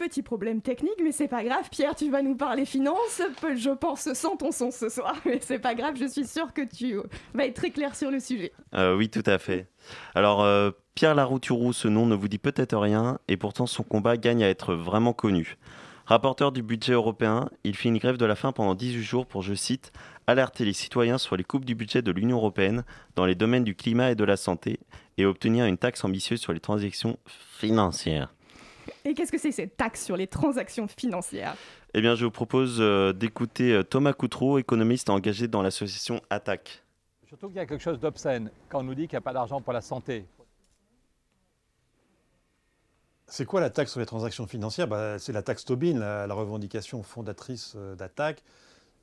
[0.00, 1.68] Petit problème technique, mais c'est pas grave.
[1.70, 3.20] Pierre, tu vas nous parler finances,
[3.54, 5.14] je pense, sans ton son ce soir.
[5.26, 6.96] Mais c'est pas grave, je suis sûre que tu
[7.34, 8.50] vas être très clair sur le sujet.
[8.74, 9.68] Euh, oui, tout à fait.
[10.14, 14.16] Alors, euh, Pierre Larouturou, ce nom ne vous dit peut-être rien, et pourtant son combat
[14.16, 15.58] gagne à être vraiment connu.
[16.06, 19.42] Rapporteur du budget européen, il fit une grève de la faim pendant 18 jours pour,
[19.42, 19.92] je cite,
[20.26, 22.84] alerter les citoyens sur les coupes du budget de l'Union européenne
[23.16, 24.80] dans les domaines du climat et de la santé,
[25.18, 28.32] et obtenir une taxe ambitieuse sur les transactions financières.
[29.04, 31.56] Et qu'est-ce que c'est cette taxe sur les transactions financières?
[31.94, 36.82] Eh bien, je vous propose euh, d'écouter euh, Thomas Coutreau, économiste engagé dans l'association ATTAC.
[37.26, 39.32] Surtout qu'il y a quelque chose d'obscène quand on nous dit qu'il n'y a pas
[39.32, 40.26] d'argent pour la santé.
[43.30, 44.88] C'est quoi la taxe sur les transactions financières?
[44.88, 48.42] Bah, C'est la taxe Tobin, la, la revendication fondatrice euh, d'Attaque.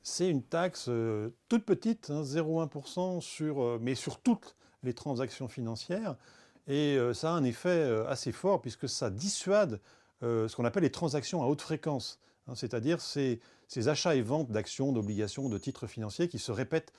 [0.02, 5.48] C'est une taxe euh, toute petite, hein, 0,1%, sur, euh, mais sur toutes les transactions
[5.48, 6.16] financières.
[6.68, 9.80] Et euh, ça a un effet euh, assez fort puisque ça dissuade
[10.22, 12.20] euh, ce qu'on appelle les transactions à haute fréquence.
[12.46, 13.40] hein, C'est-à-dire ces,
[13.86, 16.92] achats et ventes d'actions, d'obligations, de titres financiers qui se répètent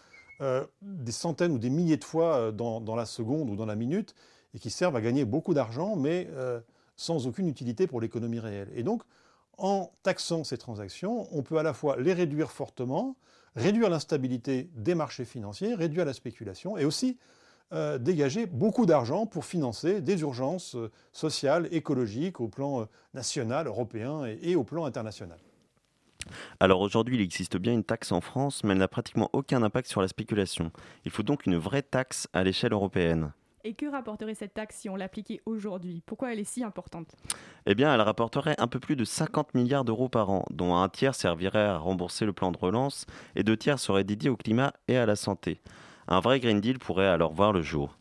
[0.81, 4.15] des centaines ou des milliers de fois dans, la seconde ou dans la minute
[4.53, 6.29] et qui servent à gagner beaucoup d'argent, mais
[6.95, 8.69] sans aucune utilité pour l'économie réelle.
[8.73, 9.03] Et donc,
[9.57, 13.17] en taxant ces transactions, on peut à la fois les réduire fortement,
[13.57, 17.17] réduire l'instabilité des marchés financiers, réduire la spéculation, et aussi
[17.71, 23.67] euh, dégager beaucoup d'argent pour financer des urgences euh, sociales, écologiques au plan euh, national,
[23.67, 25.37] européen et, et au plan international.
[26.59, 29.87] Alors aujourd'hui, il existe bien une taxe en France, mais elle n'a pratiquement aucun impact
[29.87, 30.71] sur la spéculation.
[31.05, 33.31] Il faut donc une vraie taxe à l'échelle européenne.
[33.63, 36.01] Et que rapporterait cette taxe si on l'appliquait aujourd'hui?
[36.05, 37.15] Pourquoi elle est si importante?
[37.65, 40.87] Eh bien, elle rapporterait un peu plus de 50 milliards d'euros par an, dont un
[40.87, 43.05] tiers servirait à rembourser le plan de relance
[43.35, 45.59] et deux tiers seraient dédiés au climat et à la santé.
[46.11, 47.95] Un vrai Green Deal pourrait alors voir le jour.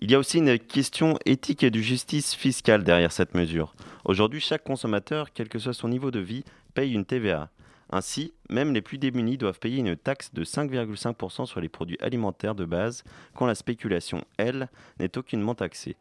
[0.00, 3.76] Il y a aussi une question éthique et de justice fiscale derrière cette mesure.
[4.04, 6.44] Aujourd'hui, chaque consommateur, quel que soit son niveau de vie,
[6.74, 7.50] paye une TVA.
[7.88, 12.56] Ainsi, même les plus démunis doivent payer une taxe de 5,5% sur les produits alimentaires
[12.56, 13.04] de base,
[13.36, 15.94] quand la spéculation, elle, n'est aucunement taxée.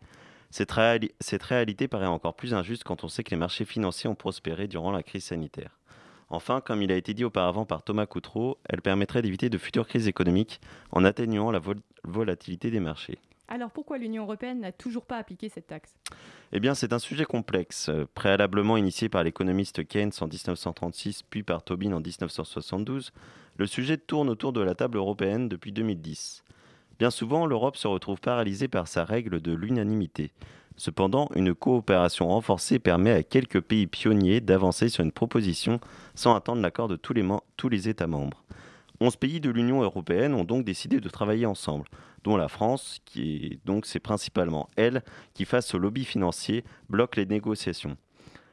[0.49, 0.73] Cette,
[1.19, 4.67] cette réalité paraît encore plus injuste quand on sait que les marchés financiers ont prospéré
[4.67, 5.77] durant la crise sanitaire.
[6.31, 9.85] Enfin, comme il a été dit auparavant par Thomas Coutreau, elle permettrait d'éviter de futures
[9.87, 10.61] crises économiques
[10.91, 13.19] en atténuant la vol- volatilité des marchés.
[13.49, 15.93] Alors pourquoi l'Union européenne n'a toujours pas appliqué cette taxe?
[16.53, 21.43] Eh bien, c'est un sujet complexe, euh, préalablement initié par l'économiste Keynes en 1936, puis
[21.43, 23.11] par Tobin en 1972.
[23.57, 26.45] Le sujet tourne autour de la table européenne depuis 2010.
[26.97, 30.31] Bien souvent, l'Europe se retrouve paralysée par sa règle de l'unanimité.
[30.77, 35.79] Cependant, une coopération renforcée permet à quelques pays pionniers d'avancer sur une proposition
[36.15, 37.13] sans attendre l'accord de tous
[37.69, 38.43] les, États membres.
[38.99, 41.85] 11 pays de l'Union européenne ont donc décidé de travailler ensemble,
[42.23, 45.03] dont la France, qui est donc c'est principalement elle
[45.33, 47.97] qui, face au lobby financier, bloque les négociations.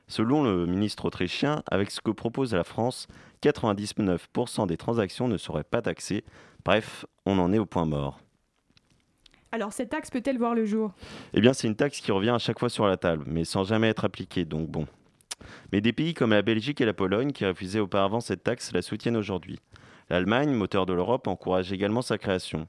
[0.06, 3.08] Selon le ministre autrichien, avec ce que propose la France,
[3.42, 6.24] 99% des transactions ne seraient pas taxées.
[6.64, 8.18] Bref, on en est au point mort.
[9.50, 10.92] Alors cette taxe peut-elle voir le jour?
[11.32, 13.64] Eh bien, c'est une taxe qui revient à chaque fois sur la table, mais sans
[13.64, 14.86] jamais être appliquée, donc bon.
[15.72, 18.82] Mais des pays comme la Belgique et la Pologne, qui refusaient auparavant cette taxe, la
[18.82, 19.58] soutiennent aujourd'hui.
[20.10, 22.66] L'Allemagne, moteur de l'Europe, encourage également sa création.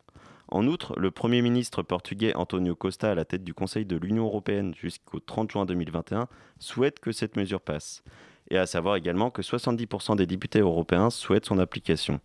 [0.48, 4.26] En outre, le Premier ministre portugais Antonio Costa, à la tête du Conseil de l'Union
[4.26, 6.28] européenne jusqu'au 30 juin 2021,
[6.60, 8.04] souhaite que cette mesure passe.
[8.50, 12.20] Et à savoir également que 70% des députés européens souhaitent son application.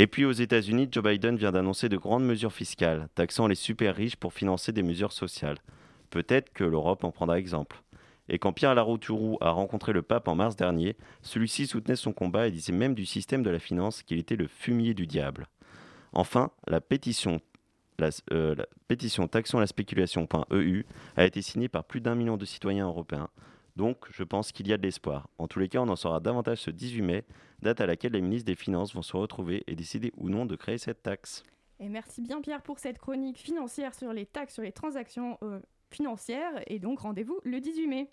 [0.00, 3.96] Et puis aux États-Unis, Joe Biden vient d'annoncer de grandes mesures fiscales, taxant les super
[3.96, 5.58] riches pour financer des mesures sociales.
[6.10, 7.82] Peut-être que l'Europe en prendra exemple.
[8.28, 12.46] Et quand Pierre Larouturou a rencontré le pape en mars dernier, celui-ci soutenait son combat
[12.46, 15.48] et disait même du système de la finance qu'il était le fumier du diable.
[16.12, 17.40] Enfin, la pétition,
[17.98, 20.86] la, euh, la pétition taxons la spéculation.eu
[21.16, 23.30] a été signée par plus d'un million de citoyens européens.
[23.78, 25.28] Donc, je pense qu'il y a de l'espoir.
[25.38, 27.24] En tous les cas, on en saura davantage ce 18 mai,
[27.62, 30.56] date à laquelle les ministres des Finances vont se retrouver et décider ou non de
[30.56, 31.44] créer cette taxe.
[31.78, 35.60] Et merci bien Pierre pour cette chronique financière sur les taxes sur les transactions euh,
[35.92, 36.50] financières.
[36.66, 38.10] Et donc rendez-vous le 18 mai.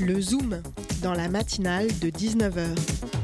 [0.00, 0.62] Le Zoom,
[1.02, 3.17] dans la matinale de 19h.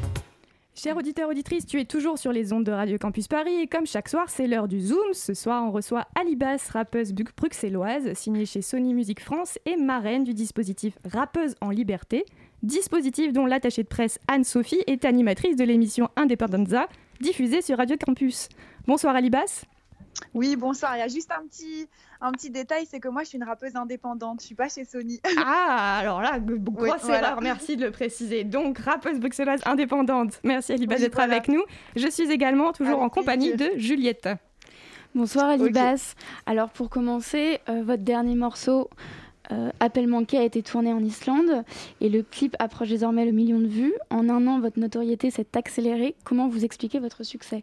[0.76, 3.86] Chers auditeurs, auditrices, tu es toujours sur les ondes de Radio Campus Paris et comme
[3.86, 5.12] chaque soir, c'est l'heure du Zoom.
[5.12, 10.34] Ce soir, on reçoit Alibas, rappeuse bruxelloise, signée chez Sony Music France et marraine du
[10.34, 12.24] dispositif Rappeuse en Liberté,
[12.64, 16.88] dispositif dont l'attachée de presse Anne-Sophie est animatrice de l'émission Independenza,
[17.20, 18.48] diffusée sur Radio Campus.
[18.88, 19.66] Bonsoir Alibas.
[20.34, 20.96] Oui, bonsoir.
[20.96, 21.88] Il y a juste un petit,
[22.20, 24.40] un petit détail, c'est que moi, je suis une rappeuse indépendante.
[24.40, 25.20] Je suis pas chez Sony.
[25.38, 27.28] Ah, alors là, grosse Oui, voilà.
[27.28, 28.44] erreur, merci de le préciser.
[28.44, 30.40] Donc, rappeuse bruxelloise indépendante.
[30.44, 31.34] Merci Alibas Oui, d'être voilà.
[31.34, 31.62] avec nous.
[31.96, 34.28] Je suis également toujours en compagnie de Juliette.
[35.14, 36.14] Bonsoir Alibas.
[36.46, 38.90] Alors pour commencer, euh, votre dernier morceau,
[39.52, 41.64] euh, Appel manqué, a été tourné en Islande
[42.00, 43.94] et le clip approche désormais le million de vues.
[44.10, 46.16] En un an, votre notoriété s'est accélérée.
[46.24, 47.62] Comment vous expliquez votre succès?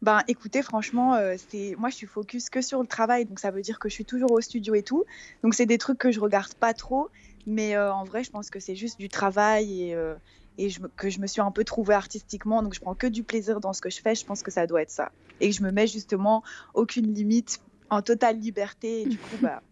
[0.00, 3.50] Ben, écoutez, franchement, euh, c'est moi, je suis focus que sur le travail, donc ça
[3.50, 5.04] veut dire que je suis toujours au studio et tout.
[5.42, 7.08] Donc c'est des trucs que je regarde pas trop,
[7.46, 10.14] mais euh, en vrai, je pense que c'est juste du travail et, euh,
[10.56, 13.24] et je, que je me suis un peu trouvée artistiquement, donc je prends que du
[13.24, 14.14] plaisir dans ce que je fais.
[14.14, 16.44] Je pense que ça doit être ça, et que je me mets justement
[16.74, 19.62] aucune limite, en totale liberté, et du coup, bah,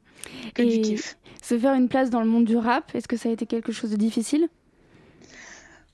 [0.55, 1.17] que du Et kiff.
[1.41, 3.71] se faire une place dans le monde du rap, est-ce que ça a été quelque
[3.71, 4.49] chose de difficile?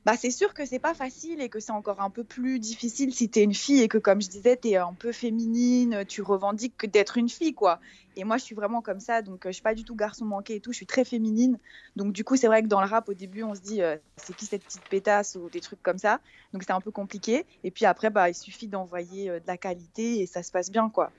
[0.05, 3.15] Bah, c'est sûr que c'est pas facile et que c'est encore un peu plus difficile
[3.15, 6.77] si t'es une fille et que, comme je disais, t'es un peu féminine, tu revendiques
[6.77, 7.79] que d'être une fille, quoi.
[8.17, 10.25] Et moi, je suis vraiment comme ça, donc euh, je suis pas du tout garçon
[10.25, 11.57] manqué et tout, je suis très féminine.
[11.95, 13.97] Donc, du coup, c'est vrai que dans le rap, au début, on se dit, euh,
[14.17, 16.19] c'est qui cette petite pétasse ou des trucs comme ça.
[16.53, 17.47] Donc, c'est un peu compliqué.
[17.63, 20.73] Et puis après, bah, il suffit d'envoyer euh, de la qualité et ça se passe
[20.73, 21.13] bien, quoi.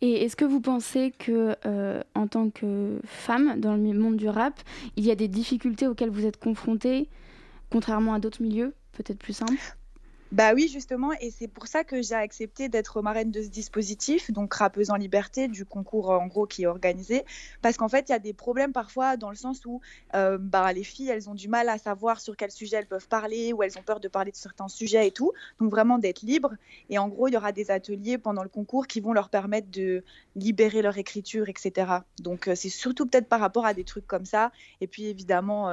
[0.00, 1.56] Et est-ce que vous pensez que,
[2.14, 4.60] en tant que femme dans le monde du rap,
[4.96, 7.08] il y a des difficultés auxquelles vous êtes confrontée,
[7.70, 9.76] contrairement à d'autres milieux, peut-être plus simples
[10.32, 14.30] Bah oui, justement, et c'est pour ça que j'ai accepté d'être marraine de ce dispositif,
[14.30, 17.24] donc rappeuse en liberté, du concours euh, en gros qui est organisé,
[17.62, 19.80] parce qu'en fait, il y a des problèmes parfois dans le sens où
[20.14, 23.08] euh, bah, les filles, elles ont du mal à savoir sur quel sujet elles peuvent
[23.08, 26.22] parler, ou elles ont peur de parler de certains sujets et tout, donc vraiment d'être
[26.22, 26.54] libres.
[26.90, 29.68] Et en gros, il y aura des ateliers pendant le concours qui vont leur permettre
[29.72, 30.04] de
[30.36, 31.90] libérer leur écriture, etc.
[32.20, 35.72] Donc euh, c'est surtout peut-être par rapport à des trucs comme ça, et puis évidemment...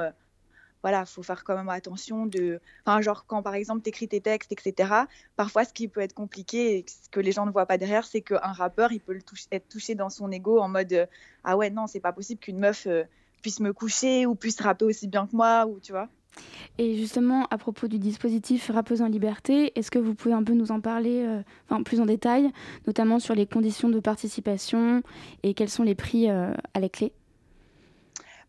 [0.82, 4.20] voilà, faut faire quand même attention de, enfin, genre quand par exemple tu écris tes
[4.20, 4.92] textes, etc.
[5.36, 8.20] Parfois, ce qui peut être compliqué ce que les gens ne voient pas derrière, c'est
[8.20, 9.18] qu'un rappeur, il peut
[9.50, 11.06] être touché dans son ego en mode euh,
[11.44, 13.04] ah ouais non, c'est pas possible qu'une meuf euh,
[13.42, 16.08] puisse me coucher ou puisse rapper aussi bien que moi ou tu vois.
[16.78, 20.52] Et justement, à propos du dispositif Rappeuse en liberté, est-ce que vous pouvez un peu
[20.52, 22.50] nous en parler euh, enfin, plus en détail,
[22.86, 25.02] notamment sur les conditions de participation
[25.42, 27.12] et quels sont les prix euh, à la clé?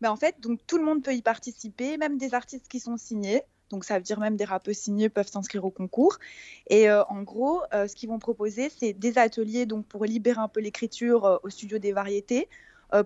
[0.01, 2.97] Ben, en fait, donc tout le monde peut y participer, même des artistes qui sont
[2.97, 3.43] signés.
[3.69, 6.17] Donc ça veut dire même des rappeurs signés peuvent s'inscrire au concours.
[6.69, 10.39] Et euh, en gros, euh, ce qu'ils vont proposer, c'est des ateliers donc pour libérer
[10.39, 12.47] un peu l'écriture euh, au studio des variétés,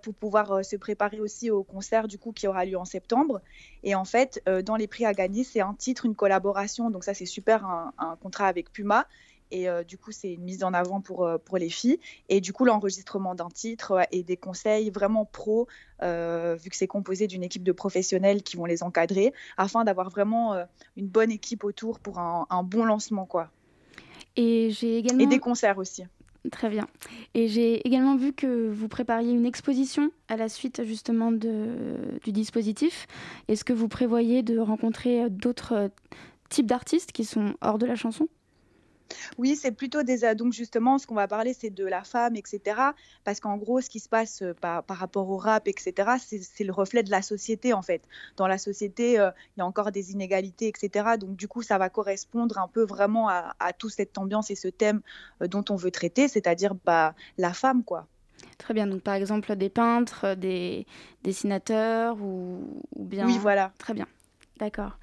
[0.01, 3.41] pour pouvoir se préparer aussi au concert du coup qui aura lieu en septembre.
[3.83, 6.89] Et en fait, dans les prix à gagner, c'est un titre, une collaboration.
[6.89, 9.05] Donc ça, c'est super, un contrat avec Puma.
[9.55, 11.99] Et euh, du coup, c'est une mise en avant pour, euh, pour les filles.
[12.27, 15.67] Et du coup, l'enregistrement d'un titre et des conseils vraiment pro,
[16.01, 20.09] euh, vu que c'est composé d'une équipe de professionnels qui vont les encadrer, afin d'avoir
[20.09, 20.55] vraiment
[20.97, 23.27] une bonne équipe autour pour un, un bon lancement.
[23.27, 23.51] quoi.
[24.35, 25.21] Et j'ai également...
[25.21, 26.03] Et des concerts aussi.
[26.51, 26.87] Très bien.
[27.35, 32.31] Et j'ai également vu que vous prépariez une exposition à la suite justement de, du
[32.31, 33.05] dispositif.
[33.47, 35.91] Est-ce que vous prévoyez de rencontrer d'autres
[36.49, 38.27] types d'artistes qui sont hors de la chanson?
[39.37, 40.33] Oui, c'est plutôt des.
[40.35, 42.61] Donc, justement, ce qu'on va parler, c'est de la femme, etc.
[43.23, 46.63] Parce qu'en gros, ce qui se passe euh, par, par rapport au rap, etc., c'est
[46.63, 48.01] le reflet de la société, en fait.
[48.37, 51.17] Dans la société, euh, il y a encore des inégalités, etc.
[51.19, 54.55] Donc, du coup, ça va correspondre un peu vraiment à, à toute cette ambiance et
[54.55, 55.01] ce thème
[55.41, 58.07] euh, dont on veut traiter, c'est-à-dire bah, la femme, quoi.
[58.57, 60.85] Très bien, donc par exemple des peintres, des
[61.23, 63.25] dessinateurs ou, ou bien...
[63.25, 63.71] Oui, voilà.
[63.77, 64.07] Très bien,
[64.57, 64.97] d'accord.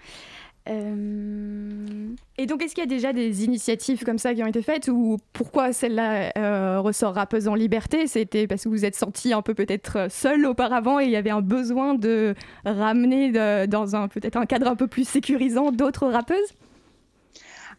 [0.71, 4.63] Euh, Et donc, est-ce qu'il y a déjà des initiatives comme ça qui ont été
[4.63, 8.07] faites ou pourquoi celle-là euh, ressort rappeuse en liberté?
[8.07, 11.31] C'était parce que vous êtes senti un peu peut-être seul auparavant et il y avait
[11.31, 16.07] un besoin de ramener de- dans un peut-être un cadre un peu plus sécurisant d'autres
[16.07, 16.55] rappeuses?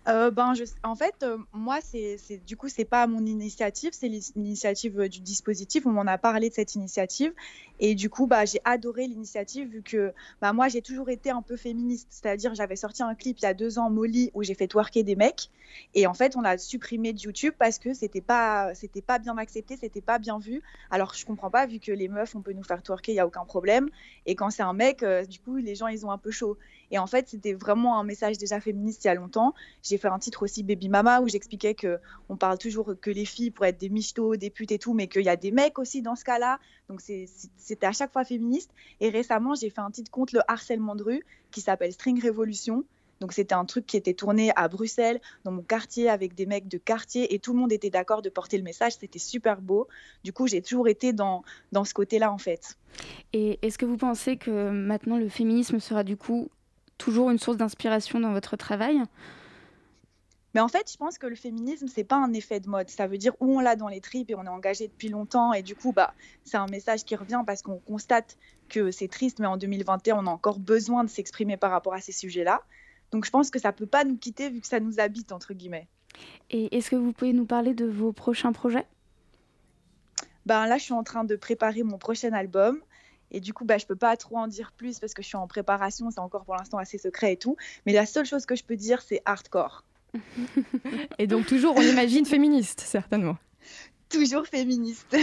[0.08, 2.18] Euh, ben, en fait, euh, moi, c'est,
[2.48, 5.86] du coup, c'est pas mon initiative, c'est l'initiative euh, du dispositif.
[5.86, 7.32] On m'en a parlé de cette initiative.
[7.84, 11.42] Et du coup, bah, j'ai adoré l'initiative vu que bah, moi, j'ai toujours été un
[11.42, 12.08] peu féministe.
[12.12, 15.04] C'est-à-dire, j'avais sorti un clip il y a deux ans, Molly, où j'ai fait twerker
[15.04, 15.50] des mecs.
[15.96, 18.72] Et en fait, on l'a supprimé de YouTube parce que c'était pas,
[19.08, 20.62] pas bien accepté, c'était pas bien vu.
[20.92, 23.20] Alors, je comprends pas, vu que les meufs, on peut nous faire twerker, il y
[23.20, 23.90] a aucun problème.
[24.28, 26.58] Et quand c'est un mec, euh, du coup, les gens, ils ont un peu chaud.
[26.92, 29.54] Et en fait, c'était vraiment un message déjà féministe il y a longtemps.
[29.82, 33.26] J'ai fait un titre aussi Baby Mama où j'expliquais que on parle toujours que les
[33.26, 35.80] filles pourraient être des michtos, des putes et tout, mais qu'il y a des mecs
[35.80, 36.60] aussi dans ce cas-là.
[36.92, 38.72] Donc c'était à chaque fois féministe.
[39.00, 42.84] Et récemment, j'ai fait un titre contre le harcèlement de rue qui s'appelle String Révolution.
[43.22, 46.68] Donc c'était un truc qui était tourné à Bruxelles, dans mon quartier, avec des mecs
[46.68, 48.94] de quartier, et tout le monde était d'accord de porter le message.
[49.00, 49.88] C'était super beau.
[50.24, 52.78] Du coup, j'ai toujours été dans, dans ce côté-là, en fait.
[53.32, 56.50] Et est-ce que vous pensez que maintenant le féminisme sera du coup
[56.98, 59.02] toujours une source d'inspiration dans votre travail?
[60.54, 62.90] Mais en fait, je pense que le féminisme, c'est pas un effet de mode.
[62.90, 65.54] Ça veut dire où on l'a dans les tripes et on est engagé depuis longtemps.
[65.54, 68.38] Et du coup, bah, c'est un message qui revient parce qu'on constate
[68.68, 72.02] que c'est triste, mais en 2021, on a encore besoin de s'exprimer par rapport à
[72.02, 72.62] ces sujets-là.
[73.12, 75.54] Donc je pense que ça peut pas nous quitter vu que ça nous habite, entre
[75.54, 75.88] guillemets.
[76.50, 78.86] Et est-ce que vous pouvez nous parler de vos prochains projets?
[80.46, 82.82] Ben là, je suis en train de préparer mon prochain album.
[83.32, 85.38] Et du coup, bah, je peux pas trop en dire plus parce que je suis
[85.38, 86.12] en préparation.
[86.12, 87.56] C'est encore pour l'instant assez secret et tout.
[87.86, 89.86] Mais la seule chose que je peux dire, c'est hardcore.
[91.18, 93.38] Et donc, toujours, on imagine féministe, certainement.
[94.10, 95.16] toujours féministe.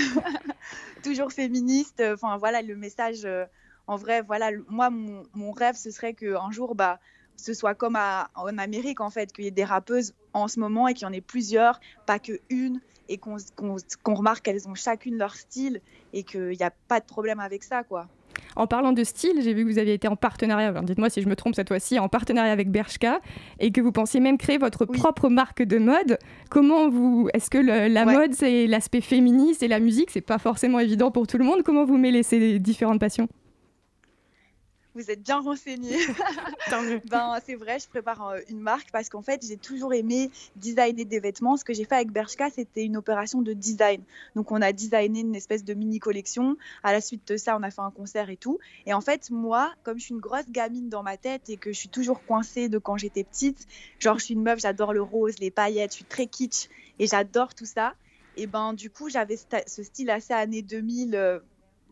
[1.02, 2.02] toujours féministe.
[2.14, 3.24] Enfin, voilà, le message.
[3.24, 3.44] euh,
[3.86, 7.00] en vrai, voilà, moi, mon, rêve, ce serait qu'un jour, bah,
[7.36, 10.88] ce soit comme en Amérique, en fait, qu'il y ait des rappeuses en ce moment
[10.88, 13.38] et qu'il y en ait plusieurs, pas que une, et qu'on
[14.14, 15.80] remarque qu'elles ont chacune leur style
[16.12, 18.08] et qu'il n'y a pas de problème avec ça, quoi.
[18.58, 21.28] En parlant de style, j'ai vu que vous aviez été en partenariat, dites-moi si je
[21.28, 23.20] me trompe cette fois-ci, en partenariat avec Bershka
[23.60, 26.18] et que vous pensiez même créer votre propre marque de mode.
[26.50, 27.28] Comment vous.
[27.34, 28.14] Est-ce que le- la Ouais.
[28.14, 31.62] mode, c'est l'aspect féministe et la musique C'est pas forcément évident pour tout le monde.
[31.62, 33.28] Comment vous mêlez ces différentes passions?
[34.98, 35.96] Vous êtes bien renseigné.
[37.08, 41.04] ben, c'est vrai, je prépare euh, une marque parce qu'en fait, j'ai toujours aimé designer
[41.04, 41.56] des vêtements.
[41.56, 44.02] Ce que j'ai fait avec Bershka, c'était une opération de design.
[44.34, 46.56] Donc, on a designé une espèce de mini collection.
[46.82, 48.58] À la suite de ça, on a fait un concert et tout.
[48.86, 51.72] Et en fait, moi, comme je suis une grosse gamine dans ma tête et que
[51.72, 53.68] je suis toujours coincée de quand j'étais petite,
[54.00, 56.68] genre, je suis une meuf, j'adore le rose, les paillettes, je suis très kitsch
[56.98, 57.94] et j'adore tout ça.
[58.36, 61.14] Et ben, du coup, j'avais ce style assez années 2000.
[61.14, 61.38] euh,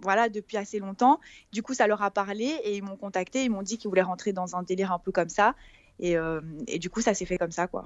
[0.03, 1.21] voilà, depuis assez longtemps.
[1.53, 3.45] Du coup, ça leur a parlé et ils m'ont contacté.
[3.45, 5.55] Ils m'ont dit qu'ils voulaient rentrer dans un délire un peu comme ça.
[5.99, 7.85] Et, euh, et du coup, ça s'est fait comme ça, quoi.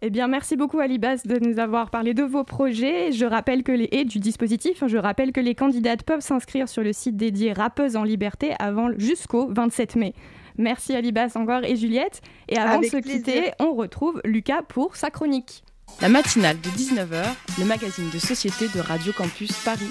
[0.00, 3.10] Eh bien, merci beaucoup Alibas de nous avoir parlé de vos projets.
[3.10, 4.84] Je rappelle que les et du dispositif.
[4.86, 8.90] Je rappelle que les candidates peuvent s'inscrire sur le site dédié Rappeuse en Liberté avant
[8.96, 10.14] jusqu'au 27 mai.
[10.56, 12.20] Merci Alibas encore et Juliette.
[12.48, 13.24] Et avant Avec de se plaisir.
[13.24, 15.64] quitter, on retrouve Lucas pour sa chronique.
[16.00, 17.24] La matinale de 19h,
[17.58, 19.90] le magazine de société de Radio Campus Paris.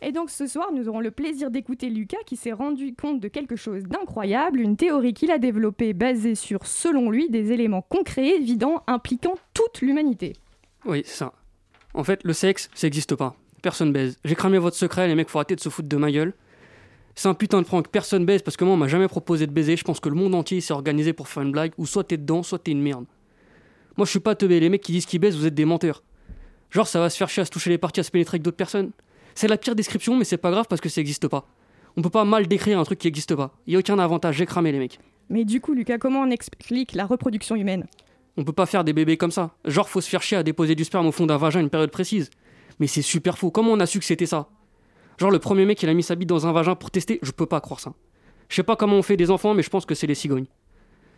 [0.00, 3.28] Et donc ce soir, nous aurons le plaisir d'écouter Lucas qui s'est rendu compte de
[3.28, 8.28] quelque chose d'incroyable, une théorie qu'il a développée basée sur, selon lui, des éléments concrets,
[8.28, 10.34] évidents, impliquant toute l'humanité.
[10.84, 11.32] Oui, ça.
[11.94, 13.34] En fait, le sexe, ça n'existe pas.
[13.60, 14.18] Personne baise.
[14.24, 16.32] J'ai cramé votre secret, les mecs, faut arrêter de se foutre de ma gueule.
[17.16, 17.88] C'est un putain de prank.
[17.88, 19.76] Personne baise parce que moi, on m'a jamais proposé de baiser.
[19.76, 21.72] Je pense que le monde entier s'est organisé pour faire une blague.
[21.76, 23.06] Ou soit t'es dedans, soit t'es une merde.
[23.96, 24.60] Moi, je suis pas teubé.
[24.60, 26.04] Les mecs qui disent qu'ils baisent, vous êtes des menteurs.
[26.70, 28.42] Genre, ça va se faire chier à se toucher les parties, à se pénétrer avec
[28.42, 28.92] d'autres personnes.
[29.38, 31.46] C'est la pire description, mais c'est pas grave parce que ça n'existe pas.
[31.96, 33.52] On peut pas mal décrire un truc qui n'existe pas.
[33.68, 34.34] Y a aucun avantage.
[34.34, 34.98] J'ai cramé, les mecs.
[35.28, 37.86] Mais du coup, Lucas, comment on explique la reproduction humaine?
[38.36, 39.52] On peut pas faire des bébés comme ça.
[39.64, 41.70] Genre, faut se faire chier à déposer du sperme au fond d'un vagin à une
[41.70, 42.30] période précise.
[42.80, 43.52] Mais c'est super faux.
[43.52, 44.48] Comment on a su que c'était ça?
[45.18, 47.20] Genre, le premier mec, il a mis sa bite dans un vagin pour tester.
[47.22, 47.92] Je peux pas croire ça.
[48.48, 50.46] Je sais pas comment on fait des enfants, mais je pense que c'est les cigognes.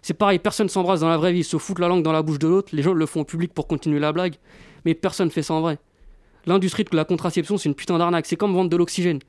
[0.03, 2.39] C'est pareil, personne s'embrasse dans la vraie vie, se foutre la langue dans la bouche
[2.39, 2.77] de l'autre.
[2.77, 4.35] Les gens le font en public pour continuer la blague.
[4.85, 5.79] Mais personne fait ça en vrai.
[6.51, 8.27] L'industrie de la contraception, c'est une putain d'arnaque.
[8.27, 9.21] C'est comme vendre de l'oxygène.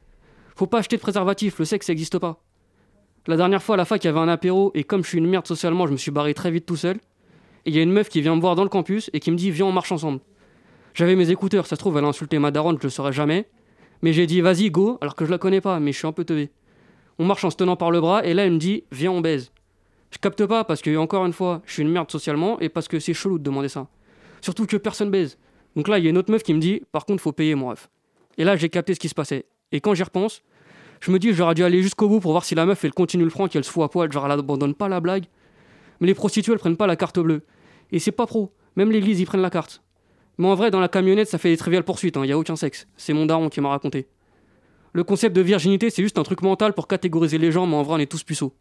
[0.55, 2.41] Faut pas acheter de préservatif, le sexe, ça existe pas.
[3.27, 5.19] La dernière fois à la fac, il y avait un apéro et comme je suis
[5.19, 6.95] une merde socialement, je me suis barré très vite tout seul.
[6.95, 9.29] Et il y a une meuf qui vient me voir dans le campus et qui
[9.29, 10.19] me dit Viens, on marche ensemble.
[10.95, 13.47] J'avais mes écouteurs, ça se trouve, elle a insulté ma daronne, je le saurais jamais.
[14.01, 16.13] Mais j'ai dit Vas-y, go, alors que je la connais pas, mais je suis un
[16.13, 16.49] peu teubé.
[17.19, 19.21] On marche en se tenant par le bras et là, elle me dit Viens, on
[19.21, 19.51] baise.
[20.09, 22.87] Je capte pas parce que, encore une fois, je suis une merde socialement et parce
[22.87, 23.89] que c'est chelou de demander ça.
[24.41, 25.37] Surtout que personne baise.
[25.75, 27.55] Donc là, il y a une autre meuf qui me dit Par contre, faut payer,
[27.55, 27.89] mon ref.
[28.37, 29.45] Et là, j'ai capté ce qui se passait.
[29.71, 30.41] Et quand j'y repense,
[30.99, 33.23] je me dis J'aurais dû aller jusqu'au bout pour voir si la meuf, elle continue
[33.23, 35.25] le franc, qu'elle se fout à poil, genre elle abandonne pas la blague.
[35.99, 37.43] Mais les prostituées, elles prennent pas la carte bleue.
[37.91, 38.51] Et c'est pas pro.
[38.75, 39.81] Même l'église, ils prennent la carte.
[40.37, 42.55] Mais en vrai, dans la camionnette, ça fait des triviales poursuites, il n'y a aucun
[42.55, 42.87] sexe.
[42.97, 44.07] C'est mon daron qui m'a raconté.
[44.93, 47.83] Le concept de virginité, c'est juste un truc mental pour catégoriser les gens, mais en
[47.83, 48.53] vrai, on est tous puceaux.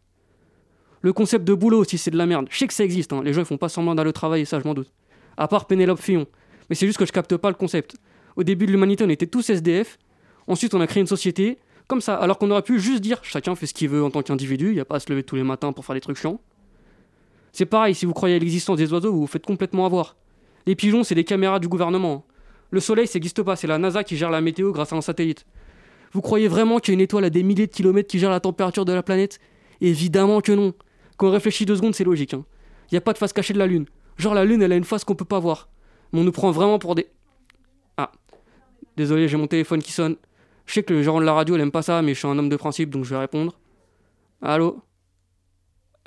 [1.01, 2.47] Le concept de boulot aussi, c'est de la merde.
[2.51, 3.21] Je sais que ça existe, hein.
[3.23, 4.91] les gens ils font pas semblant d'aller au travail, et ça, je m'en doute.
[5.37, 6.27] À part Pénélope Fillon.
[6.71, 7.97] Mais c'est juste que je capte pas le concept.
[8.37, 9.99] Au début de l'humanité, on était tous SDF.
[10.47, 11.57] Ensuite, on a créé une société,
[11.89, 14.21] comme ça, alors qu'on aurait pu juste dire chacun fait ce qu'il veut en tant
[14.21, 16.15] qu'individu, il n'y a pas à se lever tous les matins pour faire des trucs
[16.15, 16.39] chiants.
[17.51, 20.15] C'est pareil, si vous croyez l'existence des oiseaux, vous vous faites complètement avoir.
[20.65, 22.25] Les pigeons, c'est des caméras du gouvernement.
[22.69, 25.01] Le soleil, ça n'existe pas, c'est la NASA qui gère la météo grâce à un
[25.01, 25.45] satellite.
[26.13, 28.31] Vous croyez vraiment qu'il y a une étoile à des milliers de kilomètres qui gère
[28.31, 29.41] la température de la planète?
[29.81, 30.73] Évidemment que non.
[31.17, 32.31] Quand on réfléchit deux secondes, c'est logique.
[32.31, 33.87] Il n'y a pas de face cachée de la Lune.
[34.15, 35.67] Genre la Lune, elle a une face qu'on peut pas voir.
[36.13, 37.07] On nous prend vraiment pour des...
[37.97, 38.11] Ah.
[38.97, 40.17] Désolé, j'ai mon téléphone qui sonne.
[40.65, 42.27] Je sais que le gérant de la radio, elle aime pas ça, mais je suis
[42.27, 43.59] un homme de principe, donc je vais répondre.
[44.41, 44.81] Allô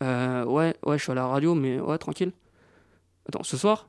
[0.03, 2.33] Euh, ouais, ouais, je suis à la radio, mais ouais, tranquille.
[3.29, 3.89] Attends, ce soir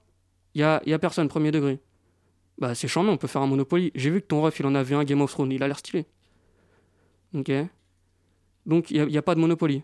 [0.56, 1.80] y a, a personne, premier degré.
[2.58, 3.92] Bah, c'est charmant, on peut faire un Monopoly.
[3.96, 5.78] J'ai vu que ton ref, il en avait un Game of Thrones, il a l'air
[5.78, 6.06] stylé.
[7.34, 7.52] Ok.
[8.66, 9.84] Donc, il n'y a, pas de Monopoly.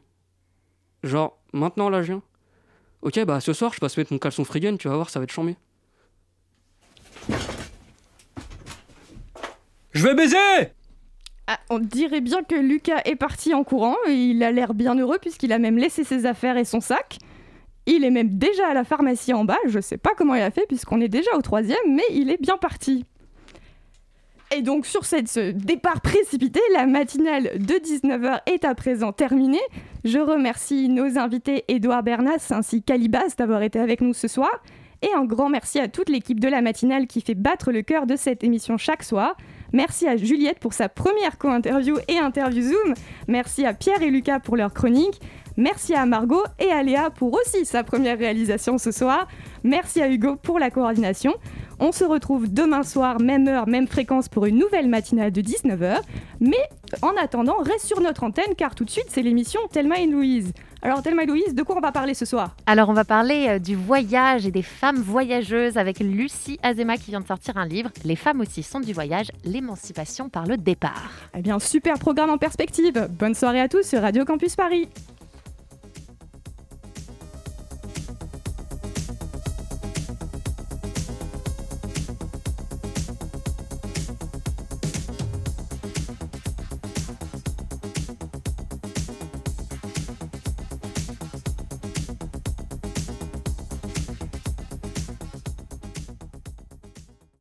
[1.03, 2.23] Genre, maintenant, là, je viens.
[3.01, 5.25] Ok, bah, ce soir, je passe mettre mon caleçon Frigan, tu vas voir, ça va
[5.25, 5.57] être chambé.
[10.01, 10.35] Je vais baiser
[11.45, 13.95] Ah, on dirait bien que Lucas est parti en courant.
[14.09, 17.19] Il a l'air bien heureux puisqu'il a même laissé ses affaires et son sac.
[17.85, 19.59] Il est même déjà à la pharmacie en bas.
[19.67, 22.41] Je sais pas comment il a fait puisqu'on est déjà au troisième, mais il est
[22.41, 23.05] bien parti.
[24.55, 29.61] Et donc sur cette, ce départ précipité, la matinale de 19h est à présent terminée.
[30.03, 34.63] Je remercie nos invités Édouard Bernas ainsi qu'Alibas d'avoir été avec nous ce soir.
[35.03, 38.07] Et un grand merci à toute l'équipe de la matinale qui fait battre le cœur
[38.07, 39.35] de cette émission chaque soir.
[39.73, 42.93] Merci à Juliette pour sa première co-interview et interview Zoom.
[43.27, 45.21] Merci à Pierre et Lucas pour leur chronique.
[45.61, 49.27] Merci à Margot et à Léa pour aussi sa première réalisation ce soir.
[49.63, 51.35] Merci à Hugo pour la coordination.
[51.79, 55.99] On se retrouve demain soir, même heure, même fréquence pour une nouvelle matinale de 19h.
[56.39, 56.67] Mais
[57.03, 60.51] en attendant, reste sur notre antenne car tout de suite c'est l'émission Thelma et Louise.
[60.81, 62.55] Alors Thelma et Louise, de quoi on va parler ce soir?
[62.65, 67.11] Alors on va parler euh, du voyage et des femmes voyageuses avec Lucie Azema qui
[67.11, 71.11] vient de sortir un livre, Les femmes aussi sont du voyage, l'émancipation par le départ.
[71.37, 73.07] Eh bien super programme en perspective.
[73.11, 74.89] Bonne soirée à tous sur Radio Campus Paris.